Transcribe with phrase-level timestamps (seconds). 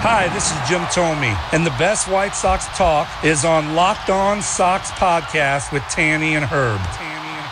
[0.00, 4.40] Hi, this is Jim Thome, and the best White Sox talk is on Locked On
[4.40, 6.78] Sox podcast with Tanny and Herb.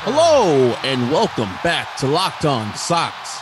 [0.05, 3.41] Hello and welcome back to Locked On Sox.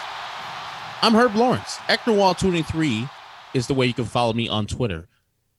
[1.03, 1.77] I'm Herb Lawrence.
[1.89, 3.11] Ecknerwall23
[3.53, 5.07] is the way you can follow me on Twitter.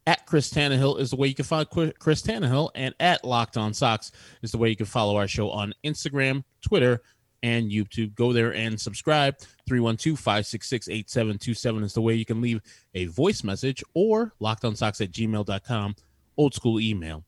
[0.08, 3.76] At Chris Tannehill is the way you can Qu- Chris Tannehill, and at Locked On
[3.76, 7.04] Sox is the way you can follow our show on Instagram, Twitter,
[7.46, 8.16] and YouTube.
[8.16, 9.38] Go there and subscribe.
[9.68, 12.60] 312 566 8727 is the way you can leave
[12.96, 15.96] a voice message or lockedonsocks at gmail.com,
[16.38, 17.24] old school email.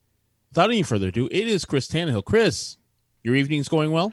[0.49, 2.25] Without any further ado, it is Chris Tannehill.
[2.25, 2.77] Chris,
[3.23, 4.11] your evening's going well?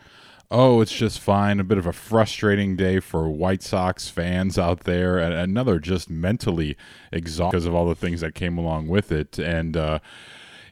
[0.50, 1.58] Oh, it's just fine.
[1.58, 6.10] A bit of a frustrating day for White Sox fans out there, and another just
[6.10, 6.76] mentally
[7.12, 9.38] exhausted because of all the things that came along with it.
[9.38, 10.00] And uh,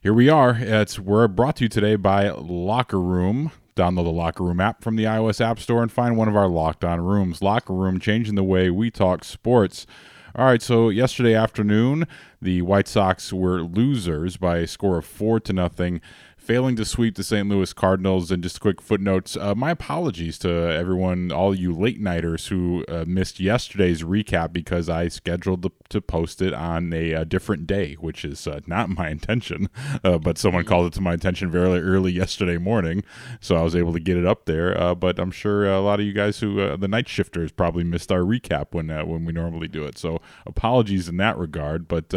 [0.03, 0.59] here we are.
[0.61, 3.51] It's we're brought to you today by Locker Room.
[3.75, 6.48] Download the Locker Room app from the iOS App Store and find one of our
[6.48, 7.41] locked on rooms.
[7.41, 9.87] Locker Room, changing the way we talk sports.
[10.34, 12.06] All right, so yesterday afternoon,
[12.41, 16.00] the White Sox were losers by a score of four to nothing,
[16.43, 17.48] failing to sweep the St.
[17.48, 18.31] Louis Cardinals.
[18.31, 23.05] And just quick footnotes: uh, my apologies to everyone, all you late nighters who uh,
[23.07, 27.95] missed yesterday's recap because I scheduled to, to post it on a, uh different day,
[27.95, 29.69] which is uh, not my intention.
[30.05, 33.05] Uh, but someone called it to my attention very early yesterday morning,
[33.41, 34.79] so I was able to get it up there.
[34.79, 38.11] Uh, but I'm sure a lot of you guys who the night shifters probably missed
[38.11, 39.99] our recap when when we normally do it.
[39.99, 41.87] So apologies in that regard.
[41.87, 42.15] But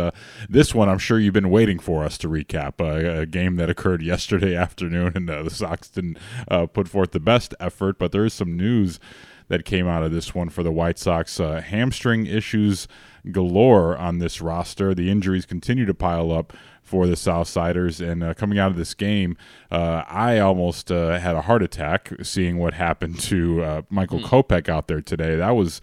[0.50, 4.02] this one, I'm sure you've been waiting for us to recap a game that occurred
[4.02, 4.15] yesterday
[4.56, 6.18] afternoon, and uh, the Sox didn't
[6.50, 7.98] uh, put forth the best effort.
[7.98, 9.00] But there is some news
[9.48, 11.40] that came out of this one for the White Sox.
[11.40, 12.88] Uh, hamstring issues
[13.32, 14.94] galore on this roster.
[14.94, 18.06] The injuries continue to pile up for the Southsiders.
[18.06, 19.38] And uh, coming out of this game,
[19.72, 24.70] uh, I almost uh, had a heart attack seeing what happened to uh, Michael Kopech
[24.70, 25.36] out there today.
[25.36, 25.82] That was.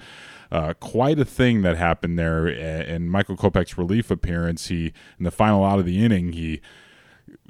[0.50, 4.66] Uh, quite a thing that happened there in Michael Kopech's relief appearance.
[4.66, 6.60] He in the final out of the inning, he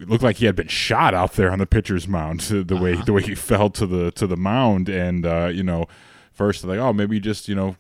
[0.03, 2.41] it looked like he had been shot out there on the pitcher's mound.
[2.53, 5.87] The way the way he fell to the to the mound, and uh, you know,
[6.33, 7.77] first like oh maybe just you know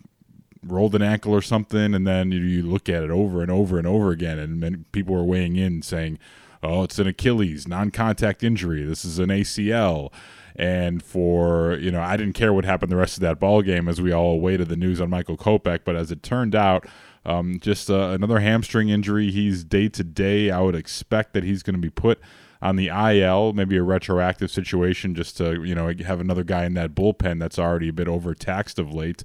[0.64, 3.78] rolled an ankle or something, and then you, you look at it over and over
[3.78, 6.18] and over again, and people were weighing in saying,
[6.62, 8.84] oh it's an Achilles non-contact injury.
[8.84, 10.12] This is an ACL.
[10.54, 13.88] And for you know, I didn't care what happened the rest of that ball game
[13.88, 15.80] as we all awaited the news on Michael Kopech.
[15.84, 16.86] But as it turned out,
[17.24, 19.30] um, just uh, another hamstring injury.
[19.30, 20.50] He's day to day.
[20.50, 22.20] I would expect that he's going to be put
[22.60, 26.74] on the IL, maybe a retroactive situation, just to you know have another guy in
[26.74, 29.24] that bullpen that's already a bit overtaxed of late.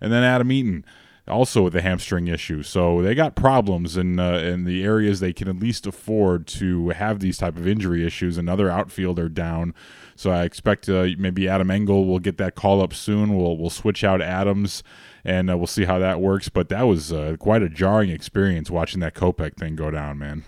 [0.00, 0.84] And then Adam Eaton,
[1.28, 2.62] also with a hamstring issue.
[2.62, 6.90] So they got problems in uh, in the areas they can at least afford to
[6.90, 8.38] have these type of injury issues.
[8.38, 9.74] Another outfielder down.
[10.16, 13.36] So I expect uh, maybe Adam Engel will get that call up soon.
[13.36, 14.82] We'll we'll switch out Adams
[15.24, 16.48] and uh, we'll see how that works.
[16.48, 20.44] But that was uh, quite a jarring experience watching that Kopech thing go down, man.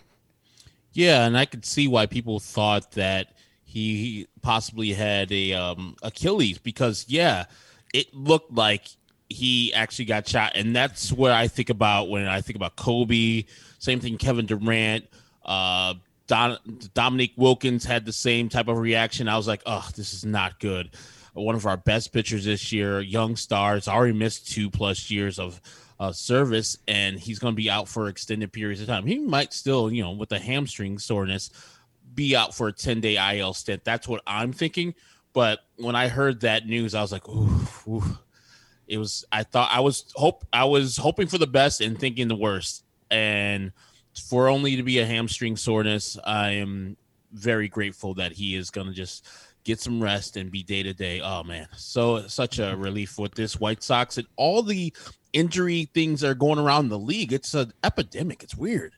[0.93, 3.29] Yeah, and I could see why people thought that
[3.65, 7.47] he possibly had a um, Achilles because yeah,
[7.93, 8.87] it looked like
[9.29, 13.45] he actually got shot, and that's what I think about when I think about Kobe.
[13.79, 15.07] Same thing, Kevin Durant.
[15.45, 15.95] Uh,
[16.27, 16.57] Don,
[16.95, 19.29] Dominique Wilkins had the same type of reaction.
[19.29, 20.91] I was like, oh, this is not good.
[21.35, 25.61] One of our best pitchers this year, young stars, already missed two plus years of
[25.99, 29.07] uh, service, and he's going to be out for extended periods of time.
[29.07, 31.51] He might still, you know, with the hamstring soreness,
[32.15, 33.85] be out for a 10 day IL stint.
[33.85, 34.95] That's what I'm thinking.
[35.33, 38.19] But when I heard that news, I was like, ooh, ooh.
[38.87, 42.29] it was, I thought I was hope, I was hoping for the best and thinking
[42.29, 42.85] the worst.
[43.11, 43.73] And
[44.29, 46.97] for only to be a hamstring soreness, I am
[47.33, 49.27] very grateful that he is going to just
[49.65, 51.21] get some rest and be day to day.
[51.21, 54.93] Oh man, so such a relief with this White Sox and all the
[55.33, 57.33] injury things that are going around the league.
[57.33, 58.43] It's an epidemic.
[58.43, 58.93] It's weird.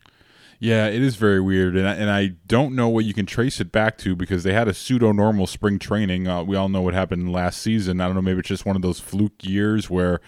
[0.58, 3.60] Yeah, it is very weird, and I, and I don't know what you can trace
[3.60, 6.26] it back to because they had a pseudo normal spring training.
[6.26, 8.00] Uh, we all know what happened last season.
[8.00, 10.20] I don't know, maybe it's just one of those fluke years where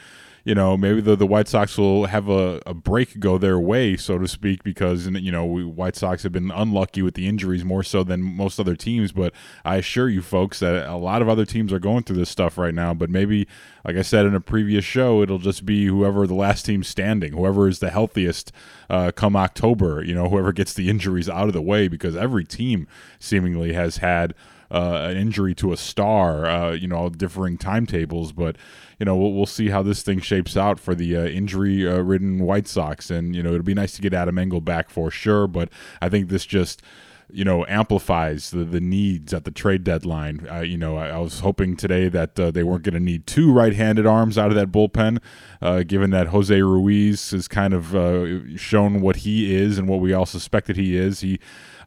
[0.49, 3.99] you know, maybe the, the White Sox will have a, a break go their way,
[3.99, 7.67] so to speak, because, you know, we, White Sox have been unlucky with the injuries
[7.67, 9.13] more so than most other teams.
[9.13, 9.35] But
[9.67, 12.57] I assure you folks that a lot of other teams are going through this stuff
[12.57, 12.95] right now.
[12.95, 13.47] But maybe,
[13.85, 17.35] like I said in a previous show, it'll just be whoever the last team standing,
[17.35, 18.51] whoever is the healthiest
[18.89, 22.47] uh, come October, you know, whoever gets the injuries out of the way, because every
[22.47, 24.35] team seemingly has had
[24.71, 28.33] uh, an injury to a star, uh, you know, all differing timetables.
[28.33, 28.57] But,
[28.99, 32.41] you know, we'll, we'll see how this thing shapes out for the uh, injury ridden
[32.41, 33.11] White Sox.
[33.11, 35.47] And, you know, it'll be nice to get Adam Engel back for sure.
[35.47, 35.71] But
[36.01, 36.83] I think this just
[37.31, 40.47] you know amplifies the, the needs at the trade deadline.
[40.51, 43.27] Uh, you know, I, I, was hoping today that uh, they weren't going to need
[43.27, 45.21] two right-handed arms out of that bullpen,
[45.61, 50.01] uh, given that Jose Ruiz has kind of uh, shown what he is and what
[50.01, 51.21] we all suspected he is.
[51.21, 51.39] He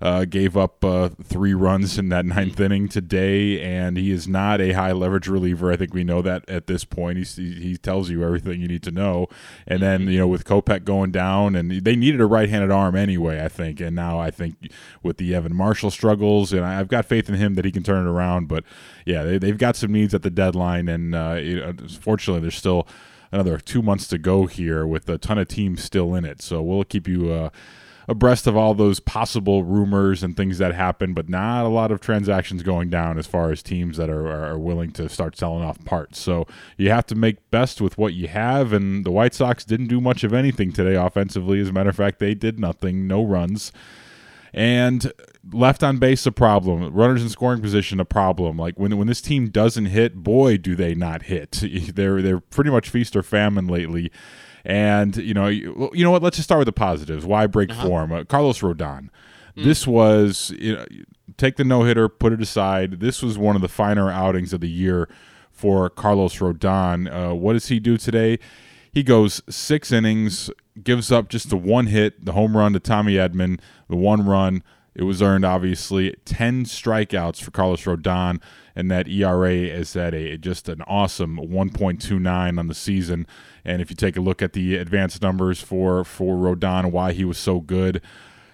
[0.02, 4.60] uh, gave up uh, three runs in that ninth inning today, and he is not
[4.60, 5.72] a high leverage reliever.
[5.72, 7.20] I think we know that at this point.
[7.20, 9.28] He's, he, he tells you everything you need to know.
[9.68, 12.96] And then, you know, with Kopech going down, and they needed a right handed arm
[12.96, 13.80] anyway, I think.
[13.80, 14.72] And now I think
[15.04, 18.06] with the Evan Marshall struggles, and I've got faith in him that he can turn
[18.06, 18.48] it around.
[18.48, 18.64] But
[19.06, 22.88] yeah, they, have got some needs at the deadline, and uh, fortunately, there's still
[23.32, 26.42] another two months to go here with a ton of teams still in it.
[26.42, 27.50] So we'll keep you uh,
[28.12, 32.00] abreast of all those possible rumors and things that happen, but not a lot of
[32.00, 35.84] transactions going down as far as teams that are, are willing to start selling off
[35.86, 36.20] parts.
[36.20, 36.46] So
[36.78, 40.02] you have to make best with what you have, and the White Sox didn't do
[40.02, 41.60] much of anything today offensively.
[41.60, 43.72] As a matter of fact, they did nothing, no runs.
[44.54, 45.12] And
[45.54, 48.58] left on base a problem, runners in scoring position a problem.
[48.58, 51.60] Like when when this team doesn't hit, boy, do they not hit.
[51.96, 54.12] They're they're pretty much feast or famine lately.
[54.64, 56.24] And you know, you, you know what?
[56.24, 57.26] Let's just start with the positives.
[57.26, 57.88] Why break uh-huh.
[57.88, 58.12] form?
[58.12, 59.10] Uh, Carlos Rodon.
[59.58, 59.64] Mm.
[59.64, 60.86] This was you know,
[61.38, 63.00] take the no hitter, put it aside.
[63.00, 65.10] This was one of the finer outings of the year
[65.52, 67.12] for Carlos Rodon.
[67.12, 68.40] Uh, what does he do today?
[68.92, 70.50] He goes six innings,
[70.84, 74.64] gives up just the one hit, the home run to Tommy Edman, the one run.
[74.94, 76.14] It was earned, obviously.
[76.26, 78.42] 10 strikeouts for Carlos Rodon,
[78.76, 83.26] and that ERA is at a just an awesome 1.29 on the season.
[83.64, 87.26] And if you take a look at the advanced numbers for for Rodon why he
[87.26, 88.02] was so good,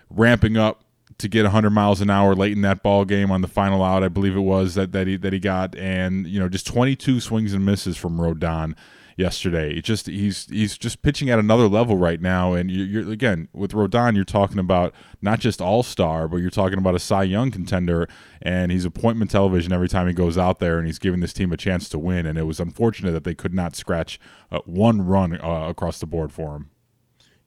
[0.09, 0.83] ramping up
[1.17, 4.03] to get 100 miles an hour late in that ball game on the final out,
[4.03, 7.19] I believe it was that that he that he got, and you know just 22
[7.19, 8.75] swings and misses from Rodon
[9.17, 9.75] yesterday.
[9.75, 13.49] It just he's he's just pitching at another level right now, and you're, you're again
[13.51, 17.23] with Rodon, you're talking about not just all star, but you're talking about a Cy
[17.23, 18.07] Young contender,
[18.41, 21.51] and he's appointment television every time he goes out there, and he's giving this team
[21.51, 22.25] a chance to win.
[22.25, 24.19] And it was unfortunate that they could not scratch
[24.51, 26.69] uh, one run uh, across the board for him.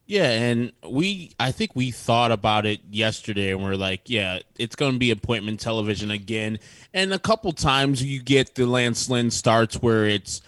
[0.06, 4.75] Yeah, and we I think we thought about it yesterday and we're like, yeah, it's
[4.75, 6.58] going to be appointment television again.
[6.93, 10.43] And a couple times you get the Lance Lynn starts where it's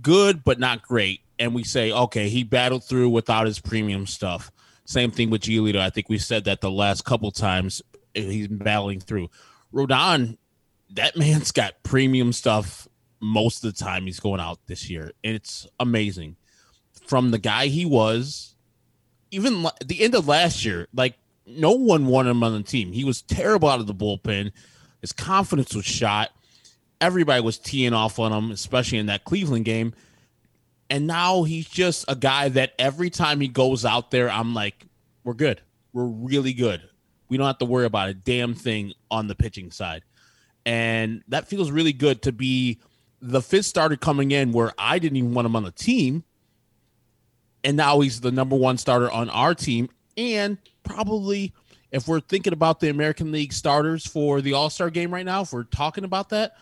[0.00, 1.20] good but not great.
[1.38, 4.50] And we say, okay, he battled through without his premium stuff.
[4.84, 5.78] Same thing with Giolito.
[5.78, 7.82] I think we said that the last couple times
[8.14, 9.28] he's battling through.
[9.72, 10.38] Rodon,
[10.90, 12.88] that man's got premium stuff
[13.20, 15.12] most of the time he's going out this year.
[15.24, 16.36] And it's amazing.
[17.06, 18.54] From the guy he was,
[19.30, 21.16] even at the end of last year, like
[21.46, 22.92] no one wanted him on the team.
[22.92, 24.52] He was terrible out of the bullpen.
[25.00, 26.30] His confidence was shot
[27.00, 29.94] everybody was teeing off on him, especially in that Cleveland game.
[30.88, 34.86] And now he's just a guy that every time he goes out there, I'm like,
[35.24, 35.60] we're good.
[35.92, 36.82] We're really good.
[37.28, 40.02] We don't have to worry about a damn thing on the pitching side.
[40.64, 42.80] And that feels really good to be
[43.20, 46.24] the fifth starter coming in where I didn't even want him on the team.
[47.64, 49.88] And now he's the number one starter on our team.
[50.16, 51.52] And probably,
[51.90, 55.42] if we're thinking about the American League starters for the All Star game right now,
[55.42, 56.56] if we're talking about that,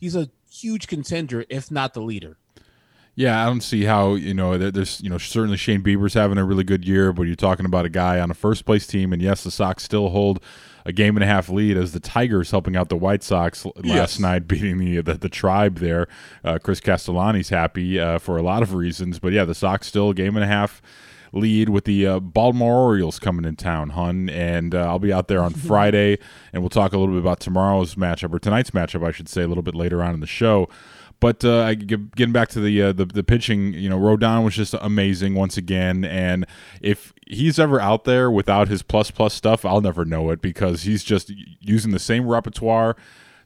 [0.00, 2.38] he's a huge contender, if not the leader.
[3.14, 4.56] Yeah, I don't see how you know.
[4.56, 7.84] There's you know certainly Shane Bieber's having a really good year, but you're talking about
[7.84, 10.42] a guy on a first place team, and yes, the Sox still hold
[10.86, 13.84] a game and a half lead as the Tigers helping out the White Sox last
[13.84, 14.18] yes.
[14.18, 16.08] night, beating the, the, the tribe there.
[16.42, 20.10] Uh, Chris Castellani's happy uh, for a lot of reasons, but yeah, the Sox still
[20.10, 20.80] a game and a half
[21.32, 24.28] lead with the uh, Baltimore Orioles coming in town, hun.
[24.28, 26.18] And uh, I'll be out there on Friday,
[26.52, 29.42] and we'll talk a little bit about tomorrow's matchup or tonight's matchup, I should say,
[29.42, 30.68] a little bit later on in the show.
[31.20, 34.74] But uh, getting back to the, uh, the, the pitching, you know, Rodon was just
[34.80, 36.02] amazing once again.
[36.02, 36.46] And
[36.80, 40.84] if he's ever out there without his plus plus stuff, I'll never know it because
[40.84, 42.96] he's just using the same repertoire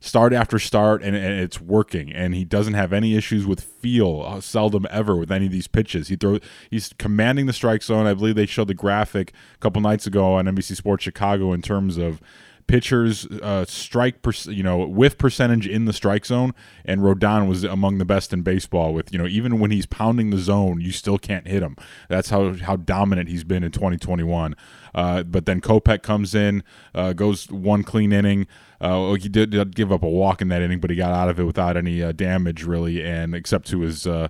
[0.04, 2.12] start after start, and, and, it's working.
[2.12, 5.66] And he doesn't have any issues with feel, uh, seldom ever with any of these
[5.66, 6.08] pitches.
[6.08, 8.06] He throws, he's commanding the strike zone.
[8.06, 11.62] I believe they showed the graphic a couple nights ago on NBC Sports Chicago in
[11.62, 12.20] terms of
[12.66, 16.54] pitchers uh, strike per, you know with percentage in the strike zone,
[16.84, 18.94] and Rodon was among the best in baseball.
[18.94, 21.76] With you know even when he's pounding the zone, you still can't hit him.
[22.08, 24.56] That's how how dominant he's been in 2021.
[24.94, 26.62] Uh, but then Kopech comes in,
[26.94, 28.46] uh, goes one clean inning.
[28.80, 31.28] Uh, he did, did, give up a walk in that inning, but he got out
[31.28, 34.28] of it without any uh, damage really, and except to his uh,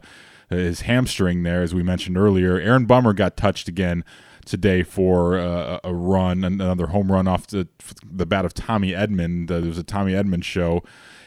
[0.49, 2.59] his hamstring there, as we mentioned earlier.
[2.59, 4.05] Aaron Bummer got touched again
[4.45, 7.69] today for uh, a run, another home run off the
[8.05, 9.51] the bat of Tommy Edman.
[9.51, 10.83] Uh, there was a Tommy Edman show,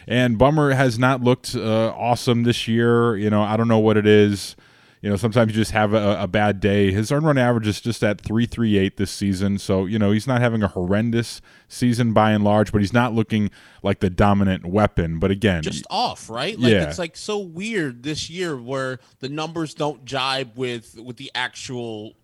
[0.08, 3.16] and Bummer has not looked uh, awesome this year.
[3.18, 4.56] You know, I don't know what it is.
[5.02, 6.92] You know, sometimes you just have a, a bad day.
[6.92, 9.60] His earned run average is just at 338 this season.
[9.60, 13.14] So, you know, he's not having a horrendous season by and large, but he's not
[13.14, 13.52] looking
[13.84, 15.20] like the dominant weapon.
[15.20, 16.60] But again, just off, right?
[16.60, 16.90] Like yeah.
[16.90, 22.16] it's like so weird this year where the numbers don't jibe with with the actual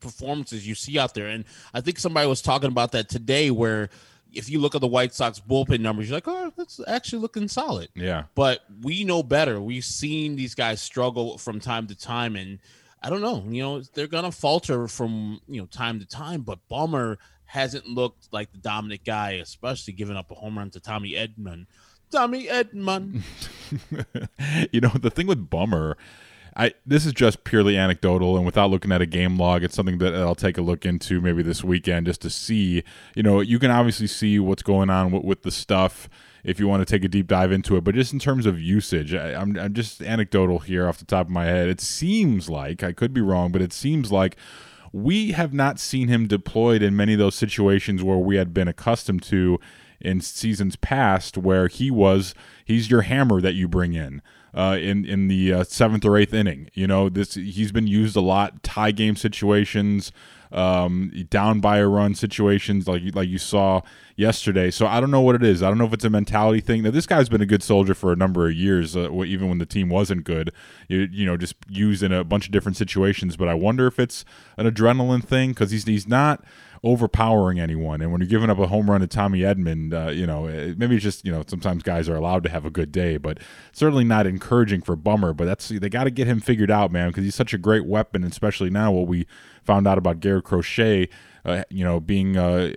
[0.00, 1.26] performances you see out there.
[1.26, 3.90] And I think somebody was talking about that today where
[4.32, 7.48] if you look at the White Sox bullpen numbers, you're like, oh, that's actually looking
[7.48, 7.88] solid.
[7.94, 8.24] Yeah.
[8.34, 9.60] But we know better.
[9.60, 12.58] We've seen these guys struggle from time to time, and
[13.02, 13.44] I don't know.
[13.48, 16.42] You know, they're gonna falter from you know time to time.
[16.42, 20.80] But Bummer hasn't looked like the dominant guy, especially giving up a home run to
[20.80, 21.66] Tommy Edman.
[22.10, 23.22] Tommy Edman.
[24.72, 25.96] you know, the thing with Bummer
[26.60, 29.64] I this is just purely anecdotal and without looking at a game log.
[29.64, 32.84] It's something that I'll take a look into maybe this weekend just to see.
[33.14, 36.10] You know, you can obviously see what's going on with, with the stuff
[36.44, 37.84] if you want to take a deep dive into it.
[37.84, 41.28] But just in terms of usage, I, I'm, I'm just anecdotal here off the top
[41.28, 41.70] of my head.
[41.70, 44.36] It seems like I could be wrong, but it seems like
[44.92, 48.68] we have not seen him deployed in many of those situations where we had been
[48.68, 49.58] accustomed to
[49.98, 52.34] in seasons past, where he was
[52.66, 54.20] he's your hammer that you bring in
[54.54, 56.70] uh, in in the uh, seventh or eighth inning.
[56.74, 60.12] You know, this he's been used a lot tie game situations,
[60.52, 63.82] um, down by a run situations like like you saw
[64.16, 64.70] yesterday.
[64.70, 65.62] So I don't know what it is.
[65.62, 66.82] I don't know if it's a mentality thing.
[66.82, 69.58] Now this guy's been a good soldier for a number of years, uh, even when
[69.58, 70.52] the team wasn't good.
[70.88, 73.36] You, you know, just used in a bunch of different situations.
[73.36, 74.24] But I wonder if it's
[74.56, 76.44] an adrenaline thing because he's he's not
[76.82, 78.00] overpowering anyone.
[78.00, 80.44] And when you're giving up a home run to Tommy Edman, uh, you know,
[80.78, 83.38] maybe it's just, you know, sometimes guys are allowed to have a good day, but
[83.72, 85.34] certainly not encouraging for Bummer.
[85.34, 87.84] But that's, they got to get him figured out, man, because he's such a great
[87.84, 89.26] weapon, especially now what we
[89.62, 91.08] found out about Garrett Crochet,
[91.44, 92.72] uh, you know, being uh,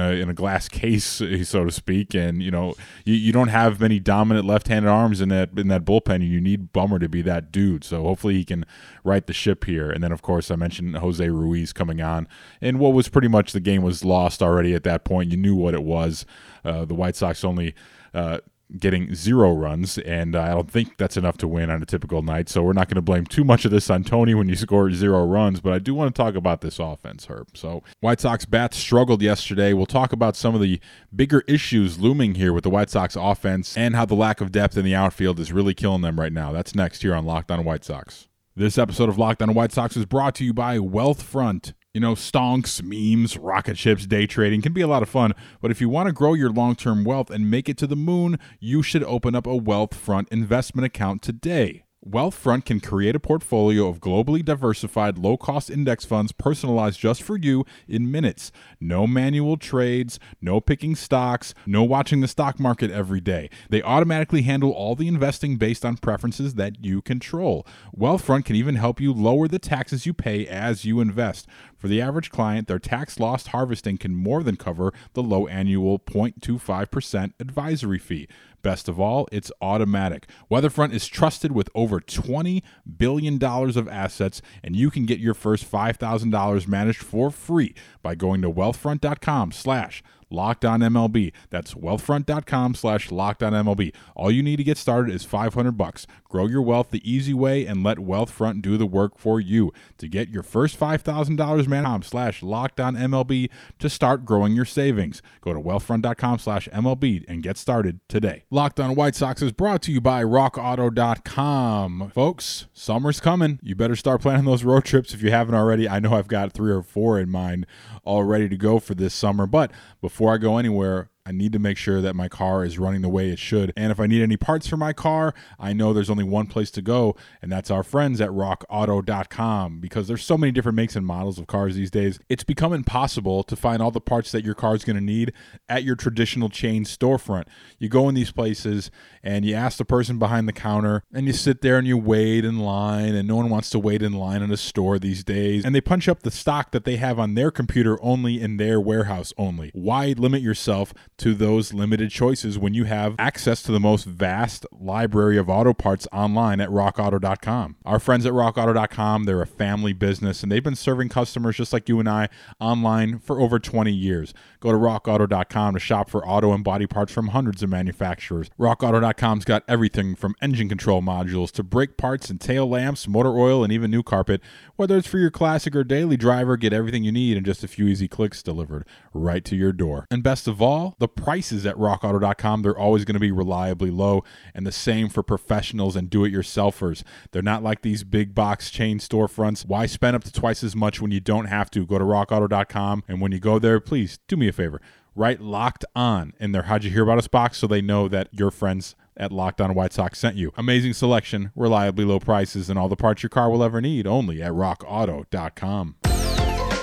[0.00, 2.14] in a glass case, so to speak.
[2.14, 5.84] And you know, you, you don't have many dominant left-handed arms in that in that
[5.84, 6.16] bullpen.
[6.16, 7.84] And you need Bummer to be that dude.
[7.84, 8.64] So hopefully he can
[9.04, 9.90] right the ship here.
[9.90, 12.28] And then of course I mentioned Jose Ruiz coming on,
[12.60, 15.30] and what was pretty much the game was lost already at that point.
[15.30, 16.24] You knew what it was.
[16.64, 17.74] Uh, the White Sox only.
[18.14, 18.38] Uh,
[18.78, 22.22] getting zero runs, and uh, I don't think that's enough to win on a typical
[22.22, 22.48] night.
[22.48, 24.90] So we're not going to blame too much of this on Tony when you score
[24.90, 27.56] zero runs, but I do want to talk about this offense, Herb.
[27.56, 29.72] So White Sox bats struggled yesterday.
[29.72, 30.80] We'll talk about some of the
[31.14, 34.76] bigger issues looming here with the White Sox offense and how the lack of depth
[34.76, 36.52] in the outfield is really killing them right now.
[36.52, 38.28] That's next here on Locked On White Sox.
[38.54, 41.72] This episode of Locked On White Sox is brought to you by Wealthfront.
[41.94, 45.70] You know, stonks, memes, rocket ships, day trading can be a lot of fun, but
[45.70, 48.38] if you want to grow your long term wealth and make it to the moon,
[48.60, 51.84] you should open up a Wealthfront investment account today.
[52.08, 57.36] Wealthfront can create a portfolio of globally diversified, low cost index funds personalized just for
[57.36, 58.50] you in minutes.
[58.80, 63.48] No manual trades, no picking stocks, no watching the stock market every day.
[63.70, 67.64] They automatically handle all the investing based on preferences that you control.
[67.96, 71.46] Wealthfront can even help you lower the taxes you pay as you invest.
[71.76, 76.00] For the average client, their tax loss harvesting can more than cover the low annual
[76.00, 78.28] 0.25% advisory fee.
[78.62, 80.26] Best of all, it's automatic.
[80.50, 82.62] Wealthfront is trusted with over $20
[82.96, 88.40] billion of assets, and you can get your first $5,000 managed for free by going
[88.42, 90.02] to wealthfront.com slash
[90.32, 91.32] Locked On MLB.
[91.50, 93.94] That's wealthfront.com slash locked on MLB.
[94.16, 96.06] All you need to get started is 500 bucks.
[96.28, 99.72] Grow your wealth the easy way and let Wealthfront do the work for you.
[99.98, 105.20] To get your first $5,000 man slash locked on MLB to start growing your savings.
[105.40, 108.44] Go to wealthfront.com slash MLB and get started today.
[108.50, 112.12] Locked on White Sox is brought to you by rockauto.com.
[112.14, 113.58] Folks, summer's coming.
[113.62, 115.88] You better start planning those road trips if you haven't already.
[115.88, 117.66] I know I've got three or four in mind
[118.04, 119.46] all ready to go for this summer.
[119.46, 119.70] But
[120.00, 123.08] before I go anywhere, I need to make sure that my car is running the
[123.08, 123.72] way it should.
[123.76, 126.70] And if I need any parts for my car, I know there's only one place
[126.72, 131.06] to go, and that's our friends at rockauto.com because there's so many different makes and
[131.06, 132.18] models of cars these days.
[132.28, 135.32] It's become impossible to find all the parts that your car is going to need
[135.68, 137.44] at your traditional chain storefront.
[137.78, 138.90] You go in these places
[139.22, 142.44] and you ask the person behind the counter, and you sit there and you wait
[142.44, 145.64] in line, and no one wants to wait in line in a store these days.
[145.64, 148.80] And they punch up the stock that they have on their computer only in their
[148.80, 149.70] warehouse only.
[149.72, 154.66] Why limit yourself to those limited choices when you have access to the most vast
[154.72, 157.76] library of auto parts online at rockauto.com.
[157.84, 161.88] Our friends at rockauto.com, they're a family business and they've been serving customers just like
[161.88, 164.34] you and I online for over 20 years.
[164.58, 168.50] Go to rockauto.com to shop for auto and body parts from hundreds of manufacturers.
[168.58, 173.62] Rockauto.com's got everything from engine control modules to brake parts and tail lamps, motor oil,
[173.62, 174.40] and even new carpet.
[174.74, 177.68] Whether it's for your classic or daily driver, get everything you need in just a
[177.68, 180.06] few easy clicks delivered right to your door.
[180.10, 184.24] And best of all, the prices at rockauto.com, they're always going to be reliably low,
[184.54, 187.02] and the same for professionals and do it yourselfers.
[187.30, 189.66] They're not like these big box chain storefronts.
[189.66, 191.86] Why spend up to twice as much when you don't have to?
[191.86, 194.80] Go to rockauto.com, and when you go there, please do me a favor.
[195.14, 198.28] Write locked on in their How'd You Hear About Us box so they know that
[198.32, 200.52] your friends at Locked On White Sox sent you.
[200.56, 204.42] Amazing selection, reliably low prices, and all the parts your car will ever need only
[204.42, 205.96] at rockauto.com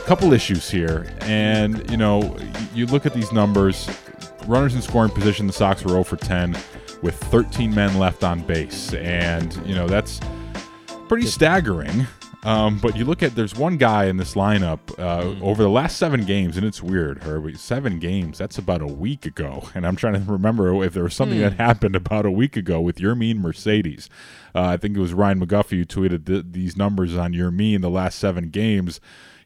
[0.09, 2.35] couple issues here, and you know,
[2.73, 3.87] you look at these numbers.
[4.49, 6.57] Runners in scoring position, the Sox were 0 for 10
[7.03, 10.19] with 13 men left on base, and you know that's
[11.07, 12.07] pretty staggering.
[12.43, 15.97] Um, but you look at there's one guy in this lineup uh, over the last
[15.97, 17.57] seven games, and it's weird, Herbie.
[17.57, 18.39] Seven games.
[18.39, 21.53] That's about a week ago, and I'm trying to remember if there was something that
[21.53, 24.09] happened about a week ago with Yermin Mercedes.
[24.55, 27.89] Uh, I think it was Ryan McGuffey who tweeted th- these numbers on Yermin the
[27.89, 28.99] last seven games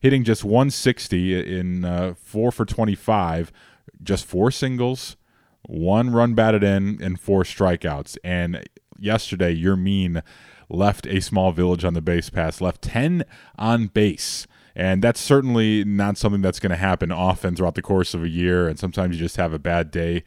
[0.04, 3.54] hitting just 160 in uh, four for 25,
[4.02, 5.16] just four singles,
[5.64, 8.18] one run batted in, and four strikeouts.
[8.24, 8.64] And
[9.00, 10.22] yesterday, Yermin
[10.70, 13.26] left a small village on the base pass, left 10
[13.58, 14.48] on base.
[14.76, 18.30] And that's certainly not something that's going to happen often throughout the course of a
[18.30, 18.68] year.
[18.68, 20.24] And sometimes you just have a bad day.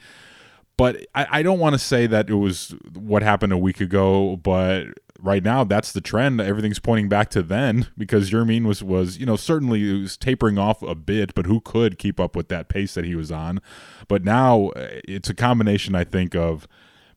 [0.77, 4.37] But I, I don't want to say that it was what happened a week ago,
[4.37, 4.87] but
[5.21, 6.41] right now that's the trend.
[6.41, 10.59] Everything's pointing back to then because Yermin was was you know certainly it was tapering
[10.59, 13.61] off a bit, but who could keep up with that pace that he was on?
[14.09, 16.67] But now uh, it's a combination, I think, of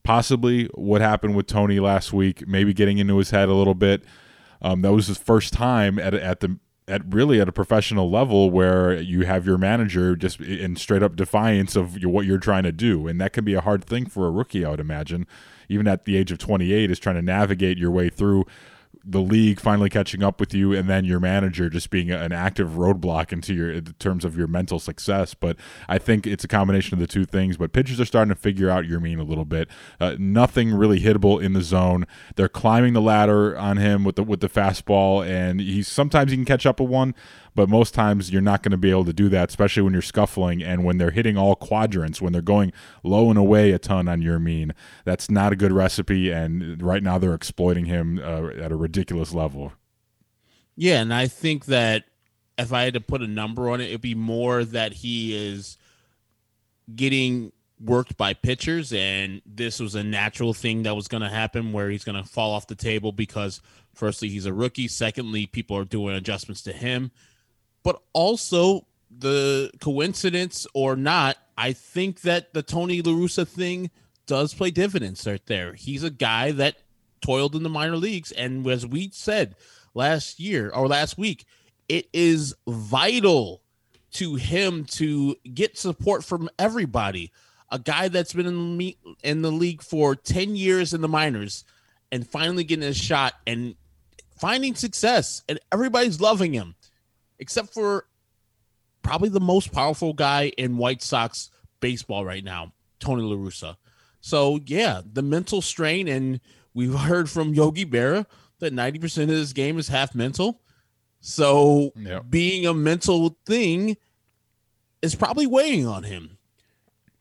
[0.03, 4.03] possibly what happened with Tony last week, maybe getting into his head a little bit.
[4.62, 8.50] Um, that was his first time at at the at really at a professional level
[8.50, 12.72] where you have your manager just in straight up defiance of what you're trying to
[12.72, 15.27] do, and that can be a hard thing for a rookie, I would imagine
[15.69, 18.45] even at the age of 28, is trying to navigate your way through
[19.05, 22.71] the league finally catching up with you and then your manager just being an active
[22.71, 25.33] roadblock into your in terms of your mental success.
[25.33, 25.57] But
[25.88, 28.69] i think it's a combination of the two things but pitchers are starting to figure
[28.69, 29.69] out Yermin a little bit.
[29.99, 32.05] Uh, nothing really hittable in the zone.
[32.36, 36.38] They're climbing the ladder on him with the with the fastball and he's sometimes he
[36.38, 37.15] can catch up with one
[37.60, 40.02] but most times you're not going to be able to do that, especially when you're
[40.02, 42.72] scuffling and when they're hitting all quadrants, when they're going
[43.04, 44.72] low and away a ton on Yermin.
[45.04, 49.34] That's not a good recipe, and right now they're exploiting him uh, at a ridiculous
[49.34, 49.74] level.
[50.78, 52.06] Yeah, and I think that
[52.58, 55.78] if I had to put a number on it, it'd be more that he is
[56.95, 61.74] getting worked by pitchers, and this was a natural thing that was going to happen
[61.74, 63.60] where he's going to fall off the table because,
[63.93, 64.88] firstly, he's a rookie.
[64.88, 67.12] Secondly, people are doing adjustments to him
[67.84, 73.89] but also the coincidence or not, I think that the Tony La Russa thing
[74.28, 75.74] does play dividends right there.
[75.74, 76.78] He's a guy that
[77.22, 79.56] toiled in the minor leagues, and as we said
[79.94, 81.46] last year or last week,
[81.88, 83.62] it is vital
[84.12, 87.32] to him to get support from everybody.
[87.72, 91.63] A guy that's been in the, in the league for 10 years in the minors
[92.12, 93.76] and finally getting a shot and
[94.39, 96.76] finding success, and everybody's loving him
[97.39, 98.06] except for
[99.02, 101.49] probably the most powerful guy in White Sox
[101.80, 103.78] baseball right now, Tony La Russa.
[104.21, 106.41] So yeah, the mental strain, and
[106.73, 108.25] we've heard from Yogi Berra
[108.60, 110.62] that 90% of this game is half mental.
[111.21, 112.25] So yep.
[112.30, 113.97] being a mental thing
[115.02, 116.38] is probably weighing on him.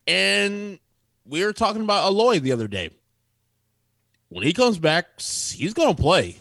[0.07, 0.79] And
[1.25, 2.89] we were talking about Eloy the other day.
[4.29, 6.39] When he comes back, he's going to play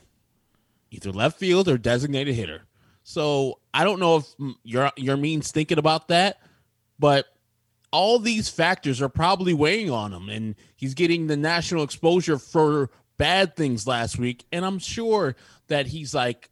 [0.91, 2.63] either left field or designated hitter.
[3.03, 6.41] So I don't know if your Yermin's thinking about that,
[6.99, 7.27] but
[7.93, 12.91] all these factors are probably weighing on him, and he's getting the national exposure for
[13.19, 14.45] bad things last week.
[14.51, 15.37] And I'm sure
[15.69, 16.51] that he's like,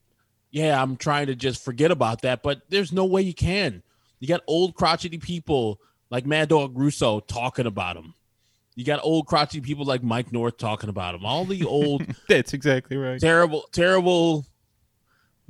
[0.52, 3.82] yeah, I'm trying to just forget about that, but there's no way you can.
[4.20, 8.14] You got old crotchety people like Mad Dog Russo talking about him.
[8.76, 11.26] You got old crotchety people like Mike North talking about him.
[11.26, 13.20] All the old That's exactly right.
[13.20, 14.46] terrible, terrible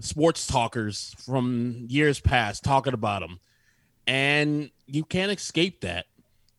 [0.01, 3.39] sports talkers from years past talking about him.
[4.07, 6.07] And you can't escape that.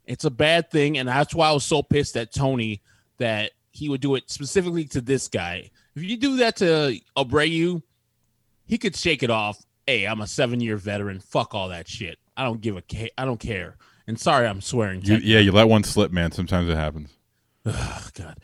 [0.06, 0.98] It's a bad thing.
[0.98, 2.82] And that's why I was so pissed at Tony
[3.18, 5.70] that he would do it specifically to this guy.
[5.96, 7.82] If you do that to Abreu,
[8.66, 9.64] he could shake it off.
[9.86, 11.20] Hey, I'm a seven year veteran.
[11.20, 12.18] Fuck all that shit.
[12.36, 13.78] I don't give a ca- I don't care.
[14.08, 15.02] And sorry, I'm swearing.
[15.04, 16.32] You, yeah, you let one slip, man.
[16.32, 17.12] Sometimes it happens.
[17.70, 18.38] Oh, God.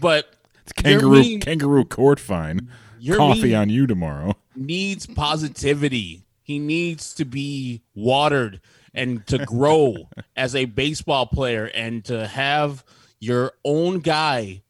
[0.00, 0.28] But
[0.64, 1.40] It's kangaroo mean.
[1.40, 2.68] kangaroo court fine.
[2.98, 4.34] You're Coffee on you tomorrow.
[4.54, 6.24] needs positivity.
[6.42, 8.60] He needs to be watered
[8.94, 12.84] and to grow as a baseball player and to have
[13.18, 14.62] your own guy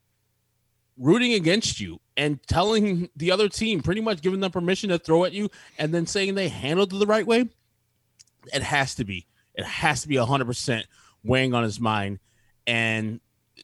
[0.99, 5.25] rooting against you and telling the other team, pretty much giving them permission to throw
[5.25, 7.49] at you and then saying they handled it the right way.
[8.53, 9.27] It has to be.
[9.55, 10.85] It has to be 100%
[11.23, 12.19] weighing on his mind.
[12.67, 13.21] And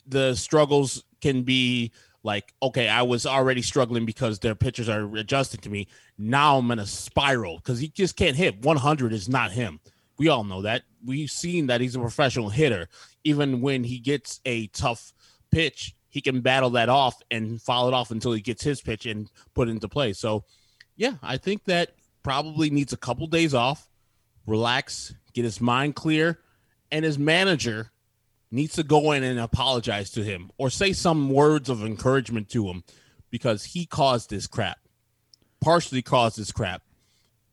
[0.07, 1.93] the struggles can be
[2.23, 5.89] like, okay, I was already struggling because their pitchers are adjusting to me.
[6.19, 8.65] Now I'm in a spiral because he just can't hit.
[8.65, 9.81] 100 is not him.
[10.19, 10.83] We all know that.
[11.05, 12.89] We've seen that he's a professional hitter.
[13.25, 15.13] Even when he gets a tough
[15.51, 19.07] pitch, he can battle that off and follow it off until he gets his pitch
[19.07, 20.13] and put it into play.
[20.13, 20.45] So,
[20.97, 23.89] yeah, I think that probably needs a couple days off,
[24.47, 26.39] relax, get his mind clear,
[26.91, 27.91] and his manager
[28.53, 32.69] needs to go in and apologize to him or say some words of encouragement to
[32.69, 32.85] him
[33.31, 34.79] because he caused this crap,
[35.61, 36.83] partially caused this crap.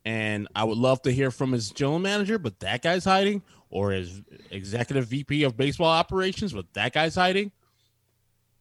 [0.06, 3.92] And I would love to hear from his general manager, but that guy's hiding, or
[3.92, 7.52] his executive VP of baseball operations, but that guy's hiding.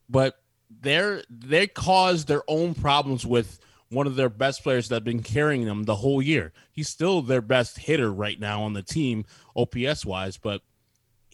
[0.08, 0.34] But
[0.70, 3.58] they're they caused their own problems with
[3.90, 6.52] one of their best players that have been carrying them the whole year.
[6.70, 9.24] He's still their best hitter right now on the team,
[9.56, 10.60] OPS wise, but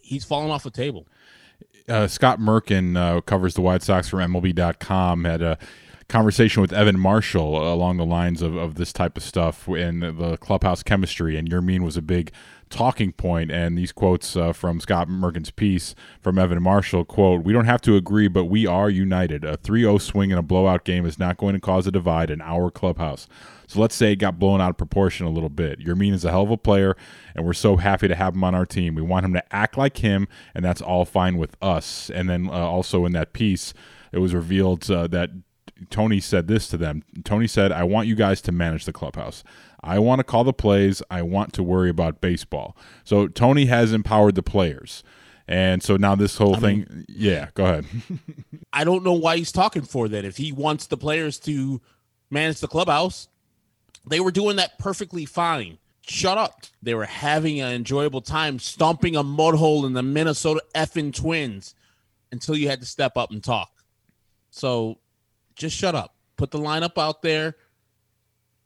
[0.04, 1.06] he's fallen off the table.
[1.88, 5.24] uh, Scott Merkin uh, covers the White Sox from MLB.com.
[5.24, 5.58] Had a
[6.08, 10.36] conversation with Evan Marshall along the lines of, of this type of stuff in the
[10.38, 12.30] clubhouse chemistry, and Yermin was a big
[12.70, 13.50] talking point.
[13.50, 17.80] And these quotes uh, from Scott Merkin's piece from Evan Marshall quote: "We don't have
[17.82, 19.44] to agree, but we are united.
[19.44, 22.40] A 3-0 swing in a blowout game is not going to cause a divide in
[22.40, 23.26] our clubhouse."
[23.66, 25.80] So let's say it got blown out of proportion a little bit.
[25.80, 26.96] Yermin is a hell of a player,
[27.34, 28.94] and we're so happy to have him on our team.
[28.94, 32.10] We want him to act like him, and that's all fine with us.
[32.10, 33.74] And then uh, also in that piece,
[34.12, 35.30] it was revealed uh, that
[35.90, 37.02] Tony said this to them.
[37.24, 39.42] Tony said, I want you guys to manage the clubhouse.
[39.82, 41.02] I want to call the plays.
[41.10, 42.76] I want to worry about baseball.
[43.04, 45.02] So Tony has empowered the players.
[45.46, 47.86] And so now this whole thing, yeah, go ahead.
[48.72, 50.24] I don't know why he's talking for that.
[50.24, 51.82] If he wants the players to
[52.30, 53.28] manage the clubhouse,
[54.06, 55.78] they were doing that perfectly fine.
[56.02, 56.62] Shut up.
[56.82, 61.74] They were having an enjoyable time stomping a mud hole in the Minnesota effing Twins
[62.30, 63.70] until you had to step up and talk.
[64.50, 64.98] So
[65.54, 66.14] just shut up.
[66.36, 67.56] Put the lineup out there.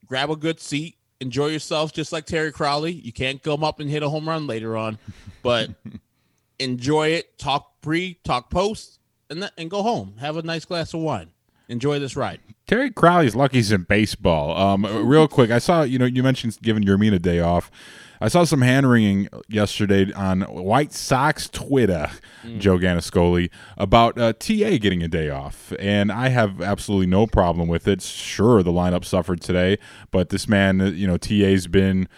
[0.06, 0.96] Grab a good seat.
[1.20, 2.92] Enjoy yourself just like Terry Crowley.
[2.92, 4.98] You can't come up and hit a home run later on,
[5.42, 5.70] but
[6.58, 7.38] enjoy it.
[7.38, 10.14] Talk pre, talk post, and that, and go home.
[10.18, 11.30] Have a nice glass of wine.
[11.68, 12.40] Enjoy this ride.
[12.66, 14.56] Terry Crowley's lucky he's in baseball.
[14.56, 17.70] Um, real quick, I saw you know you mentioned giving your Yermin a day off.
[18.20, 22.10] I saw some hand wringing yesterday on White Sox Twitter,
[22.58, 27.68] Joe Ganascoli, about uh, TA getting a day off, and I have absolutely no problem
[27.68, 28.02] with it.
[28.02, 29.78] Sure, the lineup suffered today,
[30.10, 32.08] but this man, you know, TA's been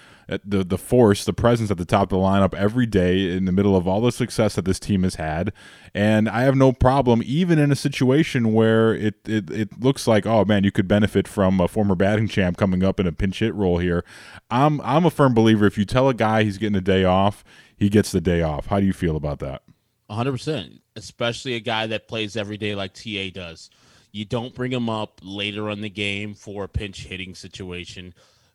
[0.44, 3.52] the the force, the presence at the top of the lineup every day in the
[3.52, 5.52] middle of all the success that this team has had,
[5.94, 10.26] and I have no problem even in a situation where it it, it looks like
[10.26, 13.40] oh man you could benefit from a former batting champ coming up in a pinch
[13.40, 14.04] hit role here.
[14.50, 17.44] I'm I'm a firm believer if you tell a guy he's getting a day off,
[17.76, 18.66] he gets the day off.
[18.66, 19.62] How do you feel about that?
[20.10, 23.70] 100%, especially a guy that plays every day like TA does.
[24.12, 28.12] You don't bring him up later on the game for a pinch hitting situation.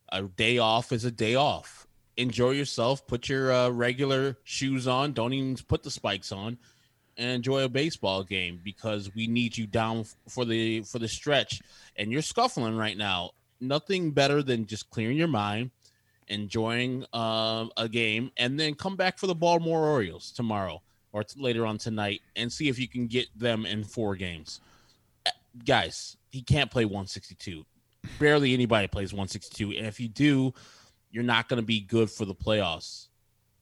[0.10, 1.88] A day off is a day off.
[2.18, 3.06] Enjoy yourself.
[3.08, 5.14] Put your uh, regular shoes on.
[5.14, 6.58] Don't even put the spikes on,
[7.18, 11.62] and enjoy a baseball game because we need you down for the for the stretch.
[11.98, 13.32] And you're scuffling right now.
[13.60, 15.72] Nothing better than just clearing your mind,
[16.28, 20.82] enjoying um, a game, and then come back for the Baltimore Orioles tomorrow
[21.16, 24.60] or t- later on tonight and see if you can get them in four games.
[25.26, 25.32] Uh,
[25.66, 27.66] Guys, he can't play 162.
[28.20, 29.72] Barely anybody plays 162.
[29.72, 30.54] And if you do,
[31.12, 33.08] you're not going to be good for the playoffs.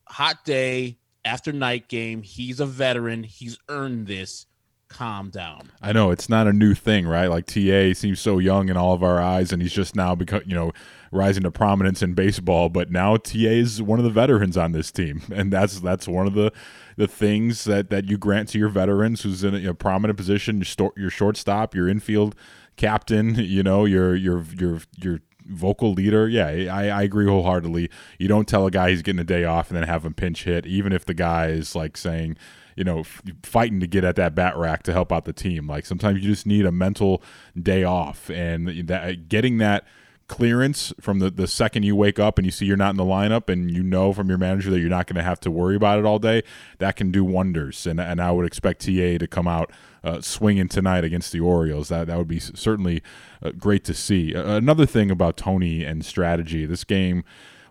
[0.08, 2.22] Hot day after night game.
[2.22, 3.24] He's a veteran.
[3.24, 4.46] He's earned this.
[4.90, 5.72] calm down.
[5.82, 7.28] I know it's not a new thing, right?
[7.28, 10.42] Like TA seems so young in all of our eyes, and he's just now become,
[10.46, 10.72] you know,
[11.12, 12.70] rising to prominence in baseball.
[12.70, 16.28] But now TA is one of the veterans on this team, and that's that's one
[16.28, 16.52] of the
[16.96, 20.58] the things that that you grant to your veterans, who's in a, a prominent position,
[20.58, 22.36] your, sto- your shortstop, your infield
[22.76, 26.28] captain, you know, your your your your vocal leader.
[26.28, 27.90] Yeah, I, I agree wholeheartedly.
[28.18, 30.44] You don't tell a guy he's getting a day off and then have him pinch
[30.44, 32.38] hit, even if the guy is like saying,
[32.76, 35.68] you know, f- fighting to get at that bat rack to help out the team.
[35.68, 37.22] Like sometimes you just need a mental
[37.62, 39.86] day off, and that getting that
[40.34, 43.04] clearance from the, the second you wake up and you see you're not in the
[43.04, 45.76] lineup and you know from your manager that you're not going to have to worry
[45.76, 46.42] about it all day,
[46.80, 47.86] that can do wonders.
[47.86, 49.72] And, and I would expect TA to come out
[50.04, 51.90] uh, swinging tonight against the Orioles.
[51.90, 53.04] That, that would be certainly
[53.44, 54.34] uh, great to see.
[54.34, 57.24] Uh, another thing about Tony and strategy, this game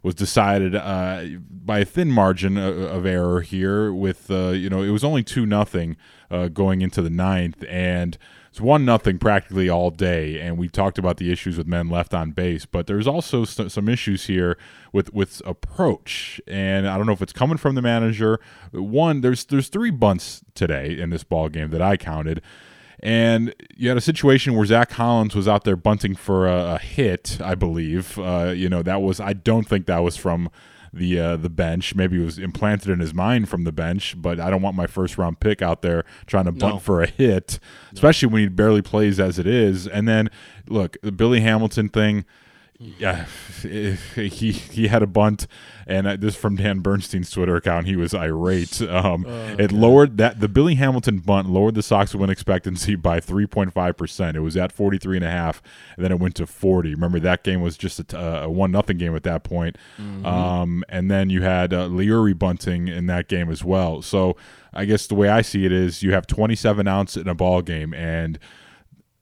[0.04, 3.92] was decided uh, by a thin margin of, of error here.
[3.92, 5.96] With uh, you know, it was only two nothing
[6.30, 8.16] uh, going into the ninth, and
[8.52, 10.38] it's one nothing practically all day.
[10.38, 13.72] And we talked about the issues with men left on base, but there's also st-
[13.72, 14.58] some issues here
[14.92, 16.38] with with approach.
[16.46, 18.40] And I don't know if it's coming from the manager.
[18.72, 22.42] One, there's there's three bunts today in this ball game that I counted.
[23.00, 26.78] And you had a situation where Zack Collins was out there bunting for a, a
[26.78, 28.18] hit, I believe.
[28.18, 30.50] Uh, you know, that was I don't think that was from
[30.92, 31.94] the uh, the bench.
[31.94, 34.86] Maybe it was implanted in his mind from the bench, but I don't want my
[34.86, 36.78] first round pick out there trying to bunt No.
[36.78, 37.58] for a hit,
[37.92, 39.86] especially when he barely plays as it is.
[39.86, 40.28] And then
[40.68, 42.24] look, the Billy Hamilton thing.
[42.98, 43.26] Yeah,
[43.62, 45.46] he he had a bunt,
[45.86, 47.86] and uh, this from Dan Bernstein's Twitter account.
[47.86, 48.82] He was irate.
[48.82, 53.46] Um, it lowered that the Billy Hamilton bunt lowered the Sox win expectancy by three
[53.46, 54.36] point five percent.
[54.36, 55.62] It was at forty three and a half,
[55.96, 56.94] and then it went to forty.
[56.94, 59.76] Remember that game was just a, t- a one nothing game at that point.
[60.26, 64.02] Um, and then you had uh, Leury bunting in that game as well.
[64.02, 64.36] So
[64.72, 67.34] I guess the way I see it is you have twenty seven outs in a
[67.34, 68.38] ball game, and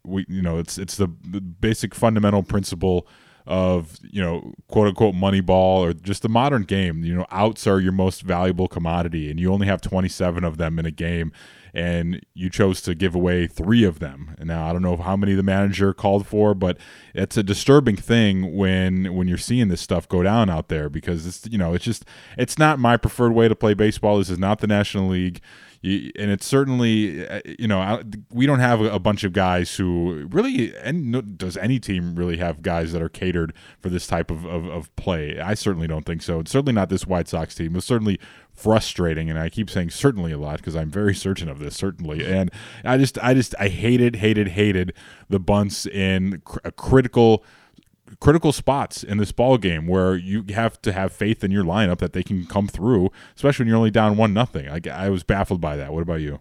[0.03, 3.07] we you know it's it's the, the basic fundamental principle
[3.47, 7.05] of you know quote unquote money ball or just the modern game.
[7.05, 10.79] You know outs are your most valuable commodity and you only have 27 of them
[10.79, 11.33] in a game
[11.75, 14.35] and you chose to give away three of them.
[14.39, 16.79] And now i don't know how many the manager called for but
[17.15, 21.27] it's a disturbing thing when when you're seeing this stuff go down out there because
[21.27, 22.05] it's you know it's just
[22.37, 24.19] it's not my preferred way to play baseball.
[24.19, 25.41] This is not the national league.
[25.83, 30.77] And it's certainly uh, you know we don't have a, bunch of guys who really
[30.77, 34.67] and does any team really have guys that are catered for this type of, of,
[34.67, 35.41] of play?
[35.41, 36.41] I certainly don't think so.
[36.41, 37.77] It's certainly not this white sox team.
[37.77, 38.21] It's certainly
[38.61, 42.25] frustrating and i keep saying certainly a lot because i'm very certain of this certainly
[42.25, 42.51] and
[42.85, 44.93] i just i just i hated hated hated
[45.29, 47.45] the bunts in cr- a critical
[48.19, 51.99] critical spots in this ball game where you have to have faith in your lineup
[51.99, 54.69] that they can come through, especially when you're only down one nothing.
[54.69, 55.93] I, I was baffled by that.
[55.93, 56.41] What about you?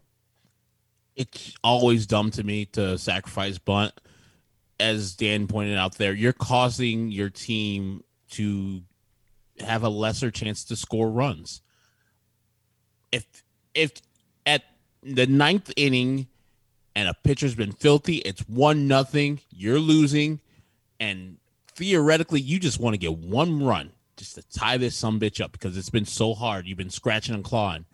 [1.20, 3.92] it's always dumb to me to sacrifice bunt.
[4.80, 8.82] As Dan pointed out there, you're causing your team to
[9.60, 11.62] have a lesser chance to score runs.
[13.12, 13.26] If
[13.74, 13.94] if
[14.46, 14.64] at
[15.04, 16.28] the ninth inning
[16.96, 20.40] and a pitcher's been filthy, it's one nothing, you're losing,
[21.00, 21.38] and
[21.76, 25.54] theoretically you just want to get one run just to tie this some bitch up
[25.54, 26.68] because it's been so hard.
[26.68, 27.86] You've been scratching and clawing.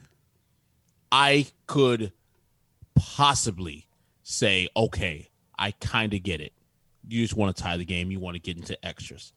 [1.12, 2.12] I could
[2.95, 3.86] possibly
[4.23, 6.54] say, okay, I kind of get it.
[7.08, 9.34] You just want to tie the game, you want to get into extras.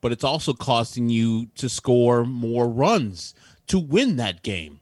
[0.00, 3.34] But it's also costing you to score more runs
[3.66, 4.80] to win that game.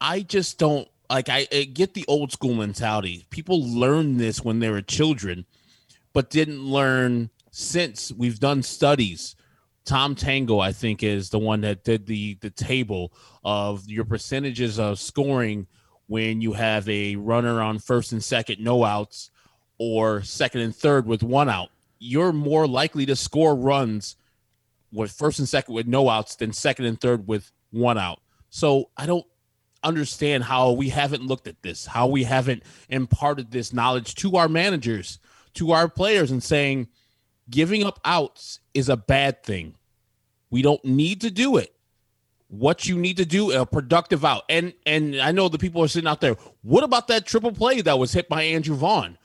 [0.00, 3.26] I just don't like I, I get the old school mentality.
[3.30, 5.46] People learn this when they were children,
[6.12, 9.34] but didn't learn since we've done studies.
[9.84, 14.78] Tom Tango, I think, is the one that did the the table of your percentages
[14.78, 15.66] of scoring
[16.06, 19.30] when you have a runner on first and second, no outs,
[19.78, 21.70] or second and third with one out.
[21.98, 24.16] You're more likely to score runs
[24.92, 28.20] with first and second with no outs than second and third with one out.
[28.50, 29.26] So I don't
[29.82, 34.48] understand how we haven't looked at this, how we haven't imparted this knowledge to our
[34.48, 35.18] managers,
[35.54, 36.88] to our players, and saying
[37.50, 39.74] giving up outs is a bad thing.
[40.50, 41.74] We don't need to do it.
[42.48, 44.44] What you need to do a productive out.
[44.48, 46.36] And and I know the people are sitting out there.
[46.62, 49.18] What about that triple play that was hit by Andrew Vaughn?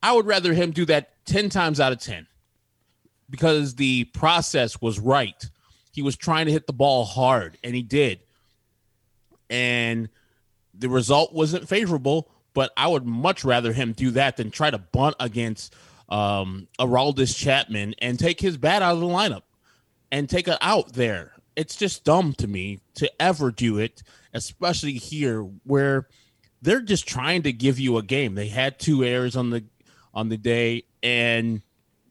[0.00, 2.28] I would rather him do that 10 times out of 10
[3.28, 5.44] because the process was right.
[5.92, 8.20] He was trying to hit the ball hard and he did.
[9.50, 10.08] And
[10.74, 14.78] the result wasn't favorable, but I would much rather him do that than try to
[14.78, 15.74] bunt against
[16.08, 19.42] um Aroldis Chapman and take his bat out of the lineup
[20.10, 21.32] and take it out there.
[21.56, 26.08] It's just dumb to me to ever do it, especially here where
[26.62, 28.34] they're just trying to give you a game.
[28.34, 29.64] They had two errors on the
[30.14, 31.62] on the day, and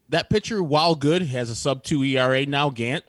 [0.09, 2.69] that pitcher, while good, has a sub two ERA now.
[2.69, 3.03] Gant,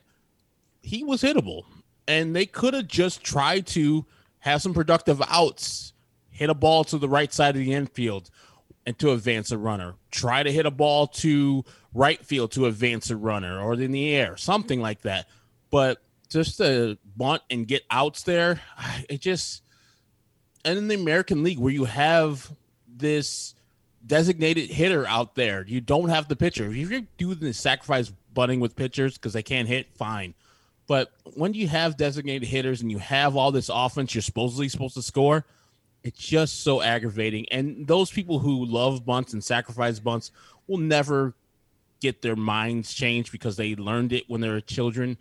[0.81, 1.63] he was hittable,
[2.07, 4.05] and they could have just tried to
[4.39, 5.93] have some productive outs,
[6.29, 8.29] hit a ball to the right side of the infield,
[8.85, 9.95] and to advance a runner.
[10.11, 14.15] Try to hit a ball to right field to advance a runner, or in the
[14.15, 15.27] air, something like that.
[15.69, 18.61] But just to bunt and get outs there,
[19.09, 19.63] it just
[20.65, 22.51] and in the American League where you have
[22.87, 23.55] this
[24.05, 26.69] designated hitter out there, you don't have the pitcher.
[26.69, 30.33] If you're doing the sacrifice bunting with pitchers because they can't hit, fine.
[30.89, 34.95] But when you have designated hitters and you have all this offense you're supposedly supposed
[34.95, 35.45] to score,
[36.03, 37.45] it's just so aggravating.
[37.51, 40.31] And those people who love bunts and sacrifice bunts
[40.65, 41.35] will never
[42.01, 45.19] get their minds changed because they learned it when they were children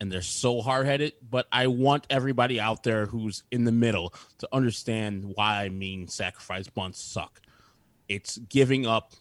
[0.00, 1.12] and they're so hard headed.
[1.30, 6.08] But I want everybody out there who's in the middle to understand why I mean
[6.08, 7.42] sacrifice bunts suck.
[8.08, 9.12] It's giving up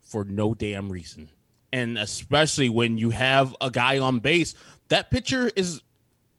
[0.00, 1.30] for no damn reason.
[1.74, 4.54] And especially when you have a guy on base,
[4.90, 5.82] that pitcher is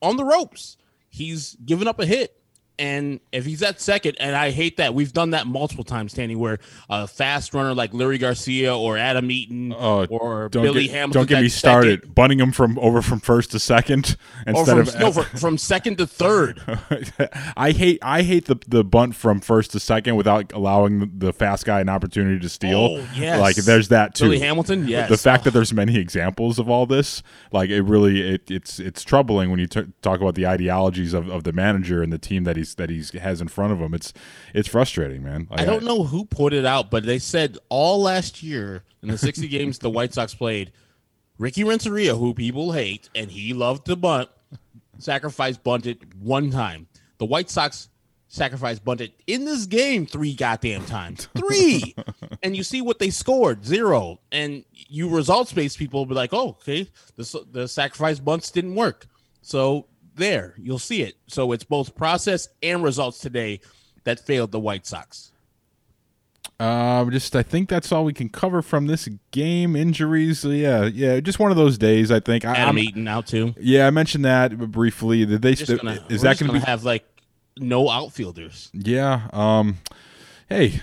[0.00, 0.78] on the ropes.
[1.10, 2.40] He's giving up a hit.
[2.78, 6.36] And if he's at second, and I hate that we've done that multiple times, Tanny,
[6.36, 6.58] where
[6.90, 11.20] a fast runner like Leury Garcia or Adam Eaton Oh, or Billy get, Hamilton.
[11.20, 12.00] Don't get me started.
[12.00, 15.58] second, Bunting him from over from first to second instead from, of no, from, from
[15.58, 16.60] second to third.
[17.56, 21.66] I hate I hate the the bunt from first to second without allowing the, fast
[21.66, 22.98] guy an opportunity to steal.
[22.98, 23.40] Oh, yes.
[23.40, 24.24] Like there's that too.
[24.24, 25.08] Billy Hamilton, yes.
[25.08, 25.54] The fact that oh.
[25.54, 29.66] there's many examples of all this, like it really it, it's it's troubling when you
[29.66, 32.90] t- talk about the ideologies of, of the manager and the team that he's that
[32.90, 33.94] he's has in front of him.
[33.94, 34.12] It's
[34.54, 35.46] it's frustrating, man.
[35.50, 39.08] Like, I don't know who put it out, but they said all last year in
[39.08, 40.72] the 60 games the White Sox played,
[41.38, 44.28] Ricky Renteria, who people hate, and he loved to bunt,
[44.98, 46.88] sacrifice bunted one time.
[47.18, 47.88] The White Sox
[48.28, 51.28] sacrifice bunted in this game three goddamn times.
[51.36, 51.94] Three.
[52.42, 54.20] and you see what they scored zero.
[54.32, 58.74] And you results based people will be like, oh, okay, the, the sacrifice bunts didn't
[58.74, 59.06] work.
[59.42, 61.14] So there, you'll see it.
[61.26, 63.60] So it's both process and results today
[64.04, 65.32] that failed the White Sox.
[66.58, 69.76] Um, just I think that's all we can cover from this game.
[69.76, 72.10] Injuries, yeah, yeah, just one of those days.
[72.10, 72.44] I think.
[72.46, 73.54] I, Adam I'm- Eaton now too.
[73.60, 75.26] Yeah, I mentioned that briefly.
[75.26, 75.54] Did they?
[75.54, 77.04] St- gonna, is that going to have like
[77.58, 78.70] no outfielders?
[78.72, 79.28] yeah.
[79.34, 79.78] Um.
[80.48, 80.80] Hey,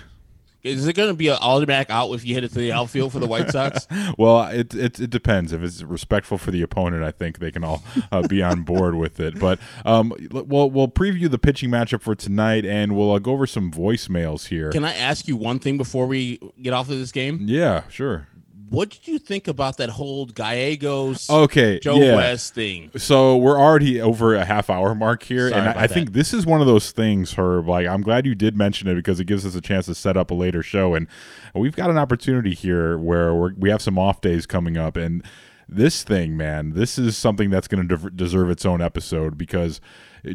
[0.64, 3.12] Is it going to be an automatic out if you hit it to the outfield
[3.12, 3.86] for the White Sox?
[4.18, 5.52] well, it, it it depends.
[5.52, 8.94] If it's respectful for the opponent, I think they can all uh, be on board
[8.94, 9.38] with it.
[9.38, 13.46] But um, we'll we'll preview the pitching matchup for tonight, and we'll uh, go over
[13.46, 14.70] some voicemails here.
[14.70, 17.40] Can I ask you one thing before we get off of this game?
[17.42, 18.28] yeah, sure.
[18.74, 22.16] What did you think about that whole Gallegos Okay, Joe yeah.
[22.16, 22.90] West thing?
[22.96, 26.34] So we're already over a half hour mark here, Sorry and I, I think this
[26.34, 27.68] is one of those things, Herb.
[27.68, 30.16] Like I'm glad you did mention it because it gives us a chance to set
[30.16, 31.06] up a later show, and
[31.54, 35.22] we've got an opportunity here where we're, we have some off days coming up, and
[35.68, 39.80] this thing, man, this is something that's going to de- deserve its own episode because.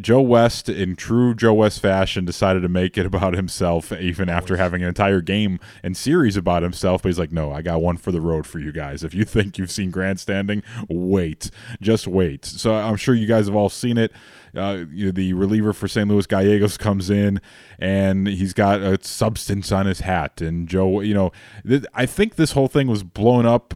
[0.01, 4.55] Joe West, in true Joe West fashion, decided to make it about himself, even after
[4.55, 7.01] having an entire game and series about himself.
[7.01, 9.03] But he's like, no, I got one for the road for you guys.
[9.03, 11.49] If you think you've seen grandstanding, wait,
[11.81, 12.45] just wait.
[12.45, 14.11] So I'm sure you guys have all seen it.
[14.55, 16.07] Uh, you know, the reliever for St.
[16.07, 17.39] Louis Gallegos comes in
[17.77, 20.41] and he's got a substance on his hat.
[20.41, 21.31] And Joe, you know,
[21.67, 23.73] th- I think this whole thing was blown up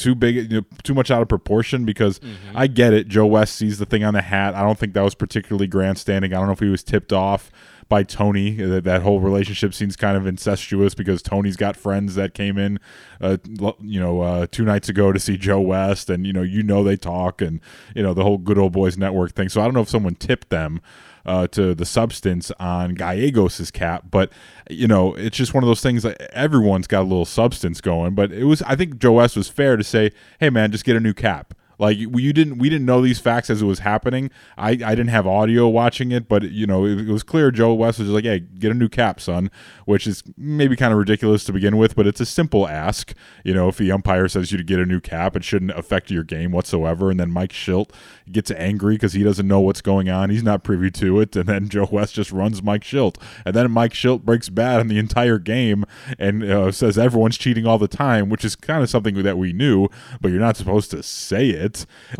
[0.00, 2.20] too big, you know, too much out of proportion because
[2.54, 3.06] I get it.
[3.06, 4.54] Joe West sees the thing on the hat.
[4.54, 6.32] I don't think that was particularly grandstanding.
[6.32, 7.52] I don't know if he was tipped off
[7.90, 8.52] by Tony.
[8.52, 12.80] That, that whole relationship seems kind of incestuous because Tony's got friends that came in,
[13.20, 13.36] uh,
[13.80, 16.82] you know, uh, two nights ago to see Joe West, and you know, you know,
[16.82, 17.60] they talk and
[17.94, 19.50] you know the whole Good Old Boys Network thing.
[19.50, 20.80] So I don't know if someone tipped them
[21.26, 24.30] uh, to the substance on Gallegos's cap, but
[24.68, 28.14] you know, it's just one of those things that everyone's got a little substance going.
[28.14, 30.96] But it was, I think, Joe West was fair to say, "Hey, man, just get
[30.96, 34.30] a new cap." Like you didn't, we didn't know these facts as it was happening.
[34.58, 37.50] I, I didn't have audio watching it, but you know, it, it was clear.
[37.50, 39.50] Joe West was like, "Hey, get a new cap, son,"
[39.86, 43.14] which is maybe kind of ridiculous to begin with, but it's a simple ask.
[43.44, 46.10] You know, if the umpire says you to get a new cap, it shouldn't affect
[46.10, 47.10] your game whatsoever.
[47.10, 47.90] And then Mike Shildt
[48.30, 50.28] gets angry because he doesn't know what's going on.
[50.28, 53.16] He's not privy to it, and then Joe West just runs Mike Shildt,
[53.46, 55.86] and then Mike Shildt breaks bad in the entire game
[56.18, 59.54] and uh, says everyone's cheating all the time, which is kind of something that we
[59.54, 59.88] knew,
[60.20, 61.69] but you're not supposed to say it.